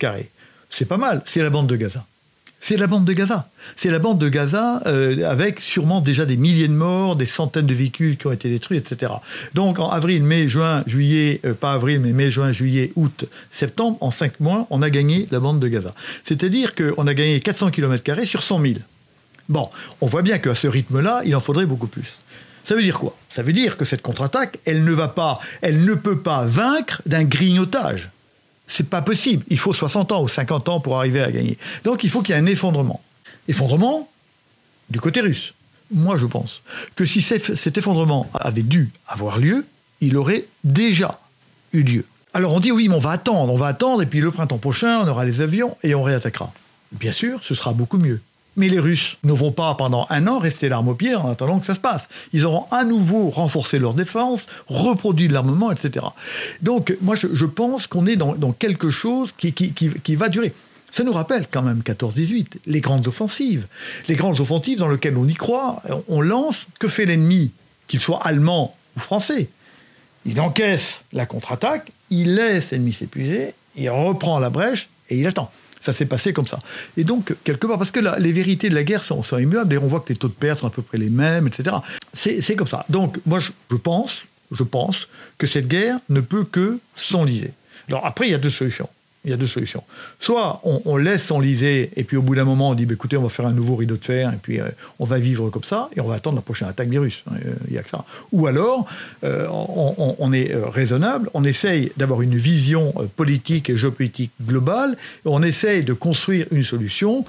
C'est 0.69 0.85
pas 0.85 0.97
mal, 0.97 1.21
c'est 1.25 1.43
la 1.43 1.49
bande 1.49 1.67
de 1.67 1.75
Gaza. 1.75 2.05
C'est 2.65 2.77
la 2.77 2.87
bande 2.87 3.03
de 3.03 3.11
Gaza. 3.11 3.49
C'est 3.75 3.89
la 3.89 3.99
bande 3.99 4.19
de 4.19 4.29
Gaza 4.29 4.81
euh, 4.85 5.29
avec 5.29 5.59
sûrement 5.59 5.99
déjà 5.99 6.23
des 6.23 6.37
milliers 6.37 6.69
de 6.69 6.73
morts, 6.73 7.17
des 7.17 7.25
centaines 7.25 7.65
de 7.65 7.73
véhicules 7.73 8.15
qui 8.15 8.25
ont 8.27 8.31
été 8.31 8.49
détruits, 8.49 8.77
etc. 8.77 9.11
Donc 9.53 9.79
en 9.79 9.89
avril, 9.89 10.23
mai, 10.23 10.47
juin, 10.47 10.81
juillet, 10.87 11.41
euh, 11.43 11.53
pas 11.53 11.73
avril, 11.73 11.99
mais 11.99 12.13
mai, 12.13 12.31
juin, 12.31 12.53
juillet, 12.53 12.93
août, 12.95 13.25
septembre, 13.51 13.97
en 13.99 14.11
cinq 14.11 14.39
mois, 14.39 14.65
on 14.69 14.81
a 14.81 14.89
gagné 14.89 15.27
la 15.29 15.41
bande 15.41 15.59
de 15.59 15.67
Gaza. 15.67 15.93
C'est-à-dire 16.23 16.73
qu'on 16.73 17.05
a 17.05 17.13
gagné 17.13 17.41
400 17.41 17.69
km 17.71 18.25
sur 18.25 18.43
100 18.43 18.61
000. 18.61 18.73
Bon, 19.49 19.69
on 19.99 20.07
voit 20.07 20.21
bien 20.21 20.37
qu'à 20.37 20.55
ce 20.55 20.67
rythme-là, 20.67 21.23
il 21.25 21.35
en 21.35 21.41
faudrait 21.41 21.65
beaucoup 21.65 21.87
plus. 21.87 22.17
Ça 22.63 22.75
veut 22.75 22.81
dire 22.81 22.97
quoi? 22.97 23.13
Ça 23.29 23.43
veut 23.43 23.51
dire 23.51 23.75
que 23.75 23.83
cette 23.83 24.01
contre-attaque, 24.01 24.59
elle 24.63 24.85
ne 24.85 24.93
va 24.93 25.09
pas, 25.09 25.41
elle 25.61 25.83
ne 25.83 25.95
peut 25.95 26.19
pas 26.19 26.45
vaincre 26.45 27.01
d'un 27.05 27.25
grignotage. 27.25 28.09
C'est 28.67 28.89
pas 28.89 29.01
possible. 29.01 29.43
Il 29.49 29.59
faut 29.59 29.73
60 29.73 30.11
ans 30.11 30.23
ou 30.23 30.27
50 30.27 30.69
ans 30.69 30.79
pour 30.79 30.97
arriver 30.97 31.21
à 31.21 31.31
gagner. 31.31 31.57
Donc 31.83 32.03
il 32.03 32.09
faut 32.09 32.21
qu'il 32.21 32.33
y 32.33 32.37
ait 32.37 32.41
un 32.41 32.45
effondrement. 32.45 33.01
Effondrement 33.47 34.09
du 34.89 34.99
côté 34.99 35.21
russe. 35.21 35.53
Moi, 35.91 36.17
je 36.17 36.25
pense 36.25 36.61
que 36.95 37.05
si 37.05 37.21
cet 37.21 37.77
effondrement 37.77 38.29
avait 38.33 38.63
dû 38.63 38.91
avoir 39.07 39.37
lieu, 39.37 39.65
il 40.01 40.17
aurait 40.17 40.45
déjà 40.63 41.19
eu 41.71 41.83
lieu. 41.83 42.05
Alors 42.33 42.53
on 42.53 42.59
dit 42.59 42.71
oui, 42.71 42.89
mais 42.89 42.95
on 42.95 42.99
va 42.99 43.11
attendre, 43.11 43.53
on 43.53 43.57
va 43.57 43.67
attendre, 43.67 44.01
et 44.01 44.05
puis 44.05 44.19
le 44.19 44.31
printemps 44.31 44.57
prochain, 44.57 45.01
on 45.01 45.07
aura 45.07 45.23
les 45.23 45.41
avions 45.41 45.77
et 45.83 45.93
on 45.93 46.01
réattaquera. 46.01 46.51
Bien 46.91 47.11
sûr, 47.11 47.39
ce 47.43 47.53
sera 47.53 47.73
beaucoup 47.73 47.97
mieux. 47.97 48.21
Mais 48.55 48.69
les 48.69 48.79
Russes 48.79 49.17
ne 49.23 49.33
vont 49.33 49.51
pas 49.51 49.73
pendant 49.75 50.05
un 50.09 50.27
an 50.27 50.37
rester 50.37 50.69
l'arme 50.69 50.89
au 50.89 50.93
pied 50.93 51.15
en 51.15 51.29
attendant 51.29 51.59
que 51.59 51.65
ça 51.65 51.73
se 51.73 51.79
passe. 51.79 52.07
Ils 52.33 52.45
auront 52.45 52.65
à 52.71 52.83
nouveau 52.83 53.29
renforcé 53.29 53.79
leur 53.79 53.93
défense, 53.93 54.47
reproduit 54.67 55.27
de 55.27 55.33
l'armement, 55.33 55.71
etc. 55.71 56.05
Donc 56.61 56.95
moi 57.01 57.15
je, 57.15 57.45
pense 57.45 57.87
qu'on 57.87 58.05
est 58.05 58.15
dans, 58.15 58.51
quelque 58.53 58.89
chose 58.89 59.31
qui, 59.37 59.53
qui, 59.53 60.15
va 60.15 60.29
durer. 60.29 60.53
Ça 60.91 61.03
nous 61.03 61.13
rappelle 61.13 61.47
quand 61.49 61.63
même 61.63 61.81
14-18, 61.83 62.57
les 62.67 62.81
grandes 62.81 63.07
offensives. 63.07 63.65
Les 64.07 64.15
grandes 64.15 64.39
offensives 64.39 64.77
dans 64.77 64.87
lesquelles 64.87 65.17
on 65.17 65.27
y 65.27 65.33
croit, 65.33 65.81
on 66.07 66.21
lance, 66.21 66.67
que 66.79 66.87
fait 66.87 67.05
l'ennemi, 67.05 67.51
qu'il 67.87 67.99
soit 67.99 68.21
allemand 68.23 68.75
ou 68.95 68.99
français? 68.99 69.49
Il 70.25 70.39
encaisse 70.39 71.03
la 71.11 71.25
contre-attaque, 71.25 71.91
il 72.11 72.35
laisse 72.35 72.71
l'ennemi 72.71 72.93
s'épuiser, 72.93 73.55
il 73.75 73.89
reprend 73.89 74.39
la 74.39 74.49
brèche 74.49 74.89
et 75.09 75.17
il 75.17 75.25
attend. 75.25 75.51
Ça 75.83 75.91
s'est 75.91 76.05
passé 76.05 76.31
comme 76.31 76.47
ça. 76.47 76.59
Et 76.95 77.03
donc, 77.03 77.35
quelque 77.43 77.67
part, 77.67 77.77
parce 77.77 77.91
que 77.91 77.99
les 78.17 78.31
vérités 78.31 78.69
de 78.69 78.73
la 78.73 78.85
guerre 78.85 79.03
sont, 79.03 79.21
immuables, 79.37 79.77
on 79.83 79.87
voit 79.87 79.99
que 79.99 80.13
les 80.13 80.15
taux 80.15 80.29
de 80.29 80.33
perte 80.33 80.59
sont 80.59 80.67
à 80.67 80.69
peu 80.69 80.81
près 80.81 80.97
les 80.97 81.09
mêmes, 81.09 81.45
etc. 81.45 81.75
C'est 82.13 82.55
comme 82.55 82.69
ça. 82.69 82.85
Donc, 82.87 83.19
moi, 83.25 83.39
je, 83.39 83.51
je 83.69 83.75
pense, 83.75 84.21
je 84.49 84.63
pense 84.63 85.09
que 85.37 85.45
cette 85.45 85.67
guerre 85.67 85.99
ne 86.07 86.21
peut 86.21 86.45
que 86.45 86.79
s'enliser. 86.95 87.51
Alors, 87.89 88.05
après, 88.05 88.29
il 88.29 88.31
y 88.31 88.33
a 88.33 88.37
deux 88.37 88.49
solutions 88.49 88.87
il 89.25 89.31
y 89.31 89.33
a 89.33 89.37
deux 89.37 89.47
solutions. 89.47 89.83
Soit 90.19 90.61
on, 90.63 90.97
laisse 90.97 91.23
s'enliser, 91.23 91.91
et 91.95 92.03
puis 92.03 92.17
au 92.17 92.21
bout 92.21 92.35
d'un 92.35 92.43
moment, 92.43 92.69
on 92.69 92.73
dit 92.73 92.85
bah, 92.85 92.93
écoutez, 92.93 93.17
on 93.17 93.23
va 93.23 93.29
faire 93.29 93.45
un 93.45 93.53
nouveau 93.53 93.75
rideau 93.75 93.95
de 93.95 94.03
fer, 94.03 94.31
et 94.33 94.37
puis 94.41 94.59
euh, 94.59 94.67
on 94.99 95.05
va 95.05 95.19
vivre 95.19 95.49
comme 95.49 95.63
ça, 95.63 95.89
et 95.95 96.01
on 96.01 96.07
va 96.07 96.15
attendre 96.15 96.35
la 96.35 96.41
prochaine 96.41 96.67
attaque 96.67 96.89
virus. 96.89 97.23
Euh, 97.31 97.53
il 97.67 97.73
n'y 97.73 97.79
a 97.79 97.83
que 97.83 97.89
ça. 97.89 98.05
Ou 98.31 98.47
alors, 98.47 98.85
euh, 99.23 99.47
on, 99.49 100.33
est 100.33 100.51
raisonnable, 100.53 101.29
on 101.33 101.43
essaye 101.43 101.91
d'avoir 101.97 102.21
une 102.21 102.35
vision 102.35 102.93
politique 103.15 103.69
et 103.69 103.77
géopolitique 103.77 104.31
globale, 104.45 104.97
on 105.25 105.41
essaye 105.43 105.83
de 105.83 105.93
construire 105.93 106.47
une 106.51 106.63
solution 106.63 107.25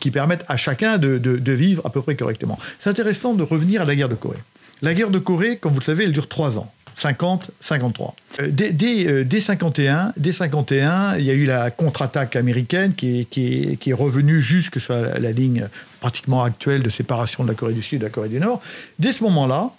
qui 0.00 0.10
permette 0.10 0.44
à 0.48 0.56
chacun 0.56 0.98
de, 0.98 1.18
de 1.18 1.52
vivre 1.52 1.84
à 1.86 1.90
peu 1.90 2.02
près 2.02 2.16
correctement. 2.16 2.58
C'est 2.80 2.90
intéressant 2.90 3.34
de 3.34 3.42
revenir 3.42 3.82
à 3.82 3.84
la 3.84 3.94
guerre 3.94 4.08
de 4.08 4.14
Corée. 4.14 4.38
La 4.82 4.94
guerre 4.94 5.10
de 5.10 5.18
Corée, 5.18 5.56
comme 5.56 5.72
vous 5.72 5.80
le 5.80 5.84
savez, 5.84 6.04
elle 6.04 6.12
dure 6.12 6.28
trois 6.28 6.56
ans. 6.56 6.72
50, 6.98 7.50
53. 7.60 8.14
Euh, 8.40 8.48
dès, 8.50 8.72
dès, 8.72 9.40
51, 9.40 10.12
dès 10.16 10.32
51, 10.32 11.16
il 11.18 11.24
y 11.24 11.30
a 11.30 11.34
eu 11.34 11.46
la 11.46 11.70
contre-attaque 11.70 12.34
américaine 12.34 12.94
qui 12.94 13.20
est, 13.20 13.24
qui, 13.24 13.90
est, 13.90 13.92
revenue 13.92 14.40
jusque 14.40 14.80
sur 14.80 14.94
la, 14.94 15.32
ligne 15.32 15.68
pratiquement 16.00 16.42
actuelle 16.42 16.82
de 16.82 16.90
séparation 16.90 17.44
de 17.44 17.48
la 17.48 17.54
Corée 17.54 17.74
du 17.74 17.82
Sud 17.82 17.96
et 17.96 17.98
de 18.00 18.04
la 18.04 18.10
Corée 18.10 18.28
du 18.28 18.40
Nord. 18.40 18.60
Dès 18.98 19.12
ce 19.12 19.22
moment-là, 19.24 19.70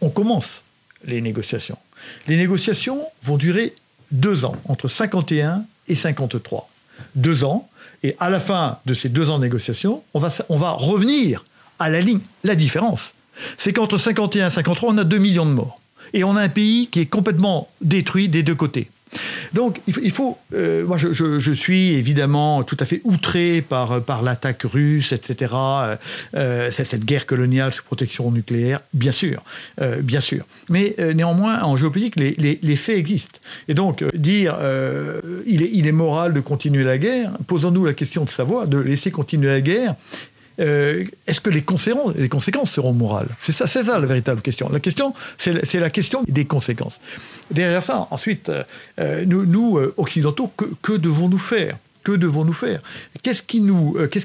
on 0.00 0.08
commence 0.08 0.64
les 1.04 1.20
négociations. 1.20 1.78
Les 2.26 2.38
négociations 2.38 3.04
vont 3.22 3.36
durer 3.36 3.74
deux 4.10 4.46
ans, 4.46 4.56
entre 4.68 4.88
51 4.88 5.64
et 5.88 5.94
53. 5.94 6.70
Deux 7.14 7.44
ans. 7.44 7.68
Et 8.02 8.16
à 8.18 8.30
la 8.30 8.40
fin 8.40 8.78
de 8.86 8.94
ces 8.94 9.10
deux 9.10 9.28
ans 9.28 9.36
de 9.36 9.44
négociations, 9.44 10.02
on 10.14 10.18
va, 10.18 10.30
on 10.48 10.56
va 10.56 10.70
revenir 10.70 11.44
à 11.78 11.90
la 11.90 12.00
ligne. 12.00 12.20
La 12.42 12.54
différence, 12.54 13.12
c'est 13.58 13.74
qu'entre 13.74 13.98
51 13.98 14.46
et 14.46 14.50
53, 14.50 14.94
on 14.94 14.98
a 14.98 15.04
2 15.04 15.18
millions 15.18 15.44
de 15.44 15.50
morts 15.50 15.79
et 16.12 16.24
on 16.24 16.36
a 16.36 16.42
un 16.42 16.48
pays 16.48 16.88
qui 16.88 17.00
est 17.00 17.06
complètement 17.06 17.68
détruit 17.80 18.28
des 18.28 18.42
deux 18.42 18.54
côtés. 18.54 18.90
Donc 19.52 19.80
il 19.86 20.10
faut, 20.12 20.38
euh, 20.54 20.86
moi 20.86 20.96
je, 20.96 21.52
suis 21.52 21.94
évidemment 21.94 22.62
tout 22.62 22.76
à 22.78 22.84
fait 22.84 23.00
outré 23.04 23.60
par, 23.60 24.02
par 24.02 24.22
l'attaque 24.22 24.62
russe, 24.62 25.12
etc. 25.12 25.52
Euh, 25.54 25.96
euh 26.34 26.70
cette 26.70 27.04
guerre 27.04 27.26
coloniale 27.26 27.72
sous 27.72 27.82
protection 27.82 28.30
nucléaire, 28.30 28.80
bien 28.94 29.12
sûr, 29.12 29.42
bien 30.00 30.20
sûr. 30.20 30.44
Mais 30.68 30.96
néanmoins, 31.14 31.62
en 31.62 31.76
géopolitique, 31.76 32.16
les, 32.16 32.58
les, 32.62 32.76
faits 32.76 32.96
existent. 32.96 33.38
Et 33.68 33.74
donc 33.74 34.04
dire 34.14 34.56
il, 35.46 35.62
est, 35.62 35.70
il 35.72 35.86
est 35.86 35.92
moral 35.92 36.32
de 36.32 36.40
continuer 36.40 36.84
la 36.84 36.98
guerre, 36.98 37.32
posons-nous 37.46 37.84
la 37.84 37.94
question 37.94 38.24
de 38.24 38.30
savoir, 38.30 38.66
de 38.66 38.78
laisser 38.78 39.10
continuer 39.10 39.48
la 39.48 39.60
guerre, 39.60 39.94
euh, 40.60 41.04
est-ce 41.26 41.40
que 41.40 41.50
les 41.50 41.62
conséquences, 41.62 42.70
seront 42.70 42.92
morales? 42.92 43.28
C'est 43.38 43.52
ça, 43.52 43.66
c'est 43.66 43.84
ça 43.84 43.98
la 43.98 44.06
véritable 44.06 44.42
question. 44.42 44.68
La 44.70 44.80
question, 44.80 45.14
c'est 45.38 45.80
la 45.80 45.90
question 45.90 46.22
des 46.28 46.44
conséquences. 46.44 47.00
Derrière 47.50 47.82
ça, 47.82 48.06
ensuite, 48.10 48.48
euh, 48.48 48.62
euh, 48.98 49.24
nous, 49.26 49.78
occidentaux, 49.96 50.52
que, 50.82 50.92
devons-nous 50.92 51.38
faire? 51.38 51.76
Que 52.02 52.12
devons-nous 52.12 52.52
faire? 52.52 52.80
Qu'est-ce 53.22 53.42
qui 53.42 53.62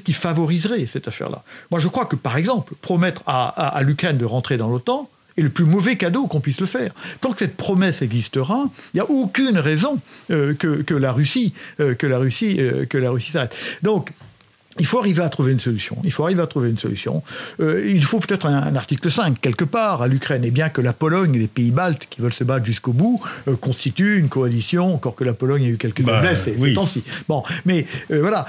qui 0.04 0.12
favoriserait 0.12 0.86
cette 0.86 1.08
affaire-là? 1.08 1.42
Moi, 1.70 1.80
je 1.80 1.88
crois 1.88 2.06
que, 2.06 2.16
par 2.16 2.36
exemple, 2.36 2.74
promettre 2.80 3.22
à, 3.26 3.80
l'Ukraine 3.82 4.18
de 4.18 4.24
rentrer 4.24 4.56
dans 4.56 4.68
l'OTAN 4.68 5.08
est 5.36 5.42
le 5.42 5.50
plus 5.50 5.66
mauvais 5.66 5.96
cadeau 5.96 6.26
qu'on 6.26 6.40
puisse 6.40 6.60
le 6.60 6.66
faire. 6.66 6.92
Tant 7.20 7.32
que 7.32 7.38
cette 7.38 7.58
promesse 7.58 8.00
existera, 8.00 8.64
il 8.94 8.96
n'y 8.96 9.00
a 9.00 9.10
aucune 9.10 9.58
raison 9.58 9.98
que, 10.28 10.94
la 10.94 11.12
Russie, 11.12 11.52
que 11.78 12.06
la 12.06 12.18
Russie, 12.18 12.58
que 12.88 12.96
la 12.96 13.10
Russie 13.10 13.32
s'arrête. 13.32 13.54
Donc, 13.82 14.12
il 14.78 14.86
faut 14.86 14.98
arriver 14.98 15.22
à 15.22 15.28
trouver 15.28 15.52
une 15.52 15.60
solution. 15.60 15.96
Il 16.04 16.12
faut 16.12 16.24
arriver 16.24 16.42
à 16.42 16.46
trouver 16.46 16.70
une 16.70 16.78
solution. 16.78 17.22
Euh, 17.60 17.82
il 17.86 18.04
faut 18.04 18.18
peut-être 18.18 18.46
un, 18.46 18.74
article 18.76 19.10
5 19.10 19.40
quelque 19.40 19.64
part 19.64 20.02
à 20.02 20.08
l'Ukraine. 20.08 20.44
Et 20.44 20.50
bien 20.50 20.68
que 20.68 20.80
la 20.80 20.92
Pologne 20.92 21.34
et 21.34 21.38
les 21.38 21.46
pays 21.46 21.70
baltes 21.70 22.06
qui 22.10 22.20
veulent 22.20 22.32
se 22.32 22.44
battre 22.44 22.64
jusqu'au 22.64 22.92
bout 22.92 23.20
euh, 23.48 23.56
constituent 23.56 24.18
une 24.18 24.28
coalition, 24.28 24.94
encore 24.94 25.14
que 25.14 25.24
la 25.24 25.32
Pologne 25.32 25.64
a 25.64 25.68
eu 25.68 25.76
quelques 25.76 26.02
bah, 26.02 26.20
faiblesses 26.20 26.44
ces 26.44 26.74
temps-ci. 26.74 27.04
Bon, 27.28 27.42
mais 27.64 27.86
euh, 28.10 28.20
voilà, 28.20 28.46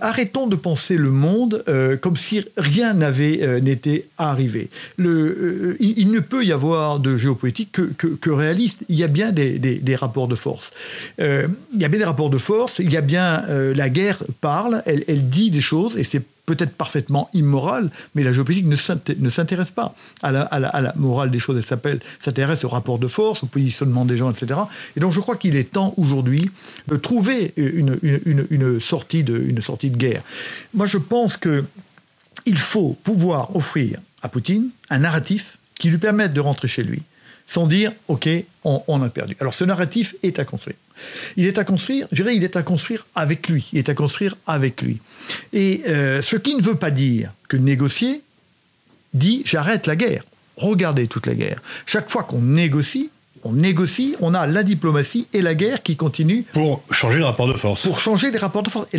arrêtons 0.00 0.46
de 0.46 0.56
penser 0.56 0.96
le 0.96 1.10
monde 1.10 1.64
comme 2.00 2.16
si 2.16 2.44
rien 2.56 2.94
n'avait 2.94 3.60
n'était 3.60 4.06
arrivé. 4.18 4.68
Le, 4.96 5.76
il, 5.80 6.10
ne 6.10 6.20
peut 6.20 6.44
y 6.44 6.52
avoir 6.52 6.98
de 6.98 7.16
géopolitique 7.16 7.72
que, 7.72 8.06
que, 8.06 8.30
réaliste. 8.30 8.80
Il 8.88 8.96
y 8.96 9.04
a 9.04 9.08
bien 9.08 9.32
des, 9.32 9.58
des, 9.58 9.96
rapports 9.96 10.28
de 10.28 10.34
force. 10.34 10.70
il 11.18 11.48
y 11.78 11.84
a 11.84 11.88
bien 11.88 11.98
des 11.98 12.04
rapports 12.04 12.30
de 12.30 12.38
force. 12.38 12.78
Il 12.78 12.92
y 12.92 12.96
a 12.96 13.00
bien 13.00 13.44
la 13.48 13.88
guerre 13.88 14.18
parle. 14.40 14.82
Elle, 14.86 15.04
elle 15.08 15.28
dit 15.28 15.37
des 15.50 15.60
choses, 15.60 15.96
et 15.96 16.04
c'est 16.04 16.22
peut-être 16.48 16.72
parfaitement 16.72 17.28
immoral, 17.34 17.90
mais 18.14 18.22
la 18.22 18.32
géopolitique 18.32 18.66
ne 18.66 19.30
s'intéresse 19.30 19.70
pas 19.70 19.94
à 20.22 20.32
la, 20.32 20.92
morale 20.96 21.30
des 21.30 21.38
choses. 21.38 21.62
Elle 21.84 22.00
s'intéresse 22.20 22.64
au 22.64 22.68
rapport 22.68 22.98
de 22.98 23.06
force, 23.06 23.42
au 23.42 23.46
positionnement 23.46 24.06
des 24.06 24.16
gens, 24.16 24.30
etc. 24.30 24.60
Et 24.96 25.00
donc 25.00 25.12
je 25.12 25.20
crois 25.20 25.36
qu'il 25.36 25.56
est 25.56 25.72
temps 25.72 25.92
aujourd'hui 25.98 26.50
de 26.88 26.96
trouver 26.96 27.52
une, 27.56 28.80
sortie 28.80 29.24
de, 29.24 29.38
une 29.38 29.62
sortie 29.62 29.90
de 29.90 29.96
guerre. 29.96 30.22
Moi 30.72 30.86
je 30.86 30.98
pense 30.98 31.36
qu'il 31.36 32.58
faut 32.58 32.96
pouvoir 33.04 33.54
offrir 33.54 33.98
à 34.22 34.28
Poutine 34.28 34.70
un 34.88 35.00
narratif 35.00 35.58
qui 35.78 35.90
lui 35.90 35.98
permette 35.98 36.32
de 36.32 36.40
rentrer 36.40 36.66
chez 36.66 36.82
lui 36.82 37.02
sans 37.48 37.66
dire 37.66 37.92
OK, 38.08 38.28
on 38.64 39.02
a 39.02 39.08
perdu. 39.08 39.36
Alors 39.40 39.54
ce 39.54 39.64
narratif 39.64 40.14
est 40.22 40.38
à 40.38 40.44
construire. 40.44 40.76
Il 41.36 41.46
est 41.46 41.58
à 41.58 41.64
construire, 41.64 42.08
je 42.12 42.22
dirais, 42.22 42.36
il 42.36 42.44
est 42.44 42.56
à 42.56 42.62
construire 42.62 43.06
avec 43.14 43.48
lui. 43.48 43.68
Il 43.72 43.78
est 43.78 43.88
à 43.88 43.94
construire 43.94 44.36
avec 44.46 44.82
lui. 44.82 45.00
Et 45.52 45.82
euh, 45.88 46.22
ce 46.22 46.36
qui 46.36 46.54
ne 46.54 46.62
veut 46.62 46.76
pas 46.76 46.90
dire 46.90 47.32
que 47.48 47.56
négocier 47.56 48.22
dit 49.14 49.42
j'arrête 49.44 49.86
la 49.86 49.96
guerre. 49.96 50.24
Regardez 50.56 51.06
toute 51.06 51.26
la 51.26 51.34
guerre. 51.34 51.62
Chaque 51.86 52.10
fois 52.10 52.24
qu'on 52.24 52.40
négocie, 52.40 53.10
on 53.44 53.52
négocie, 53.52 54.16
on 54.20 54.34
a 54.34 54.46
la 54.46 54.62
diplomatie 54.62 55.26
et 55.32 55.42
la 55.42 55.54
guerre 55.54 55.82
qui 55.82 55.96
continue. 55.96 56.44
Pour 56.52 56.82
changer 56.90 57.18
les 57.18 57.24
rapports 57.24 57.48
de 57.48 57.52
force. 57.52 57.82
Pour 57.82 58.00
changer 58.00 58.30
les 58.30 58.38
rapports 58.38 58.62
de 58.62 58.70
force. 58.70 58.86
Et 58.92 58.98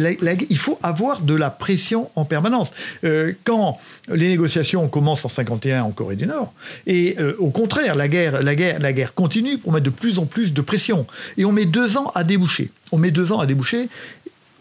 il 0.49 0.57
faut 0.57 0.79
avoir 0.83 1.21
de 1.21 1.33
la 1.35 1.49
pression 1.49 2.09
en 2.15 2.25
permanence. 2.25 2.71
Euh, 3.03 3.33
quand 3.43 3.79
les 4.07 4.29
négociations 4.29 4.87
commencent 4.87 5.25
en 5.25 5.29
51 5.29 5.83
en 5.83 5.91
Corée 5.91 6.15
du 6.15 6.25
Nord, 6.25 6.53
et 6.87 7.15
euh, 7.19 7.35
au 7.39 7.49
contraire, 7.49 7.95
la 7.95 8.07
guerre, 8.07 8.41
la, 8.43 8.55
guerre, 8.55 8.79
la 8.79 8.93
guerre 8.93 9.13
continue 9.13 9.57
pour 9.57 9.71
mettre 9.71 9.85
de 9.85 9.89
plus 9.89 10.19
en 10.19 10.25
plus 10.25 10.53
de 10.53 10.61
pression. 10.61 11.05
Et 11.37 11.45
on 11.45 11.51
met 11.51 11.65
deux 11.65 11.97
ans 11.97 12.11
à 12.15 12.23
déboucher. 12.23 12.71
On 12.91 12.97
met 12.97 13.11
deux 13.11 13.31
ans 13.31 13.39
à 13.39 13.45
déboucher. 13.45 13.89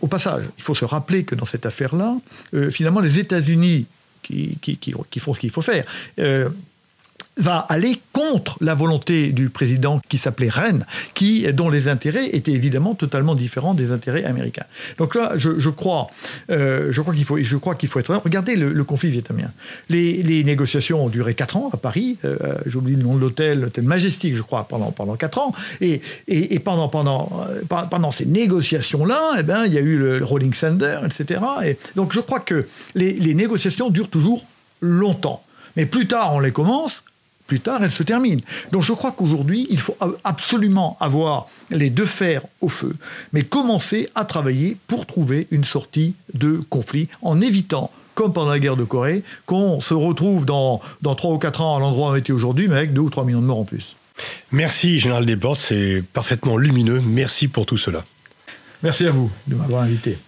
Au 0.01 0.07
passage, 0.07 0.45
il 0.57 0.63
faut 0.63 0.75
se 0.75 0.85
rappeler 0.85 1.25
que 1.25 1.35
dans 1.35 1.45
cette 1.45 1.67
affaire-là, 1.67 2.17
euh, 2.55 2.71
finalement, 2.71 3.01
les 3.01 3.19
États-Unis 3.19 3.87
qui, 4.23 4.59
qui, 4.61 4.77
qui, 4.77 5.21
font 5.21 5.35
ce 5.35 5.41
qu'il 5.41 5.51
faut 5.51 5.63
faire, 5.63 5.85
va 7.39 7.59
aller 7.69 8.01
contre 8.13 8.59
la 8.61 8.75
volonté 8.75 9.29
du 9.29 9.49
président 9.49 10.01
qui 10.09 10.19
s'appelait 10.19 10.49
Rennes, 10.49 10.85
qui, 11.15 11.51
dont 11.53 11.71
les 11.71 11.89
intérêts 11.89 12.27
étaient 12.35 12.53
évidemment 12.53 12.95
totalement 12.95 13.35
différents 13.35 13.75
des 13.75 13.93
intérêts 13.93 14.25
américains. 14.25 14.67
Donc 14.99 15.15
là, 15.15 15.33
je, 15.37 15.69
crois, 15.71 16.09
euh, 16.51 16.89
je 16.91 17.01
crois 17.01 17.15
qu'il 17.15 17.25
faut, 17.25 17.39
je 17.39 17.57
crois 17.57 17.75
qu'il 17.75 17.89
faut 17.89 18.01
être. 18.01 18.15
Regardez 18.15 18.57
le, 18.57 18.85
conflit 18.85 19.11
vietnamien. 19.11 19.51
Les, 19.89 20.45
négociations 20.45 21.05
ont 21.05 21.09
duré 21.09 21.35
4 21.35 21.57
ans 21.57 21.71
à 21.73 21.77
Paris. 21.77 22.19
Euh, 22.25 22.37
J'oublie 22.67 22.97
le 22.97 23.03
nom 23.03 23.15
de 23.15 23.21
l'hôtel, 23.21 23.61
l'hôtel 23.61 23.85
Majestic, 23.85 24.35
je 24.35 24.43
crois, 24.43 24.65
pendant 24.65 24.91
pendant 24.91 25.17
quatre 25.17 25.39
ans. 25.39 25.53
Et, 25.81 26.01
et, 26.27 26.59
pendant 26.59 26.89
pendant 26.89 27.31
euh, 27.49 27.63
pendant 27.69 28.11
ces 28.11 28.27
négociations-là, 28.27 29.37
eh 29.39 29.43
ben, 29.43 29.65
il 29.67 29.75
y 29.75 29.79
a 29.79 29.81
eu 29.81 29.99
le, 29.99 30.25
Rolling 30.25 30.53
Thunder, 30.53 31.01
etc. 31.05 31.41
Et 31.65 31.79
donc 31.97 32.13
je 32.13 32.21
crois 32.21 32.41
que 32.41 32.67
les, 32.95 33.13
les 33.13 33.35
négociations 33.35 33.91
durent 33.91 34.09
toujours 34.09 34.45
longtemps. 34.81 35.45
Mais 35.77 35.87
plus 35.87 36.07
tard 36.07 36.35
on 36.35 36.41
les 36.41 36.53
commence, 36.53 37.03
plus 37.49 37.59
tard, 37.59 37.83
elle 37.83 37.91
se 37.91 38.05
termine. 38.05 38.41
Donc 38.71 38.83
je 38.83 38.93
crois 38.93 39.11
qu'aujourd'hui, 39.11 39.67
il 39.71 39.81
faut 39.81 39.97
absolument 40.23 40.97
avoir 41.01 41.49
les 41.71 41.91
deux 41.91 42.05
fers 42.05 42.43
au 42.61 42.69
feu, 42.69 42.95
mais 43.33 43.43
commencer 43.43 44.09
à 44.15 44.25
travailler 44.25 44.77
pour 44.87 45.07
trouver 45.07 45.49
une 45.51 45.65
sortie 45.65 46.15
de 46.35 46.61
conflit 46.71 47.09
en 47.23 47.41
évitant 47.41 47.91
comme 48.15 48.33
pendant 48.33 48.51
la 48.51 48.59
guerre 48.59 48.77
de 48.77 48.83
Corée, 48.83 49.23
qu'on 49.47 49.81
se 49.81 49.95
retrouve 49.95 50.45
dans, 50.45 50.81
dans 51.03 51.15
3 51.15 51.35
ou 51.35 51.39
4 51.39 51.61
ans 51.61 51.77
à 51.77 51.81
l'endroit 51.81 52.09
où 52.09 52.13
on 52.15 52.17
était 52.17 52.33
aujourd'hui, 52.33 52.67
mais 52.67 52.77
avec 52.77 52.93
2 52.93 53.01
ou 53.01 53.11
3 53.11 53.25
millions 53.25 53.41
de 53.41 53.47
morts 53.47 53.61
en 53.61 53.65
plus. 53.65 53.95
Merci, 54.51 54.99
Général 54.99 55.25
Desportes, 55.25 55.61
c'est 55.61 56.03
parfaitement 56.13 56.57
lumineux. 56.57 57.01
Merci 57.07 57.47
pour 57.47 57.65
tout 57.65 57.77
cela. 57.77 58.05
Merci 58.83 59.07
à 59.07 59.13
vous 59.13 59.31
de 59.47 59.55
m'avoir 59.55 59.83
invité. 59.83 60.19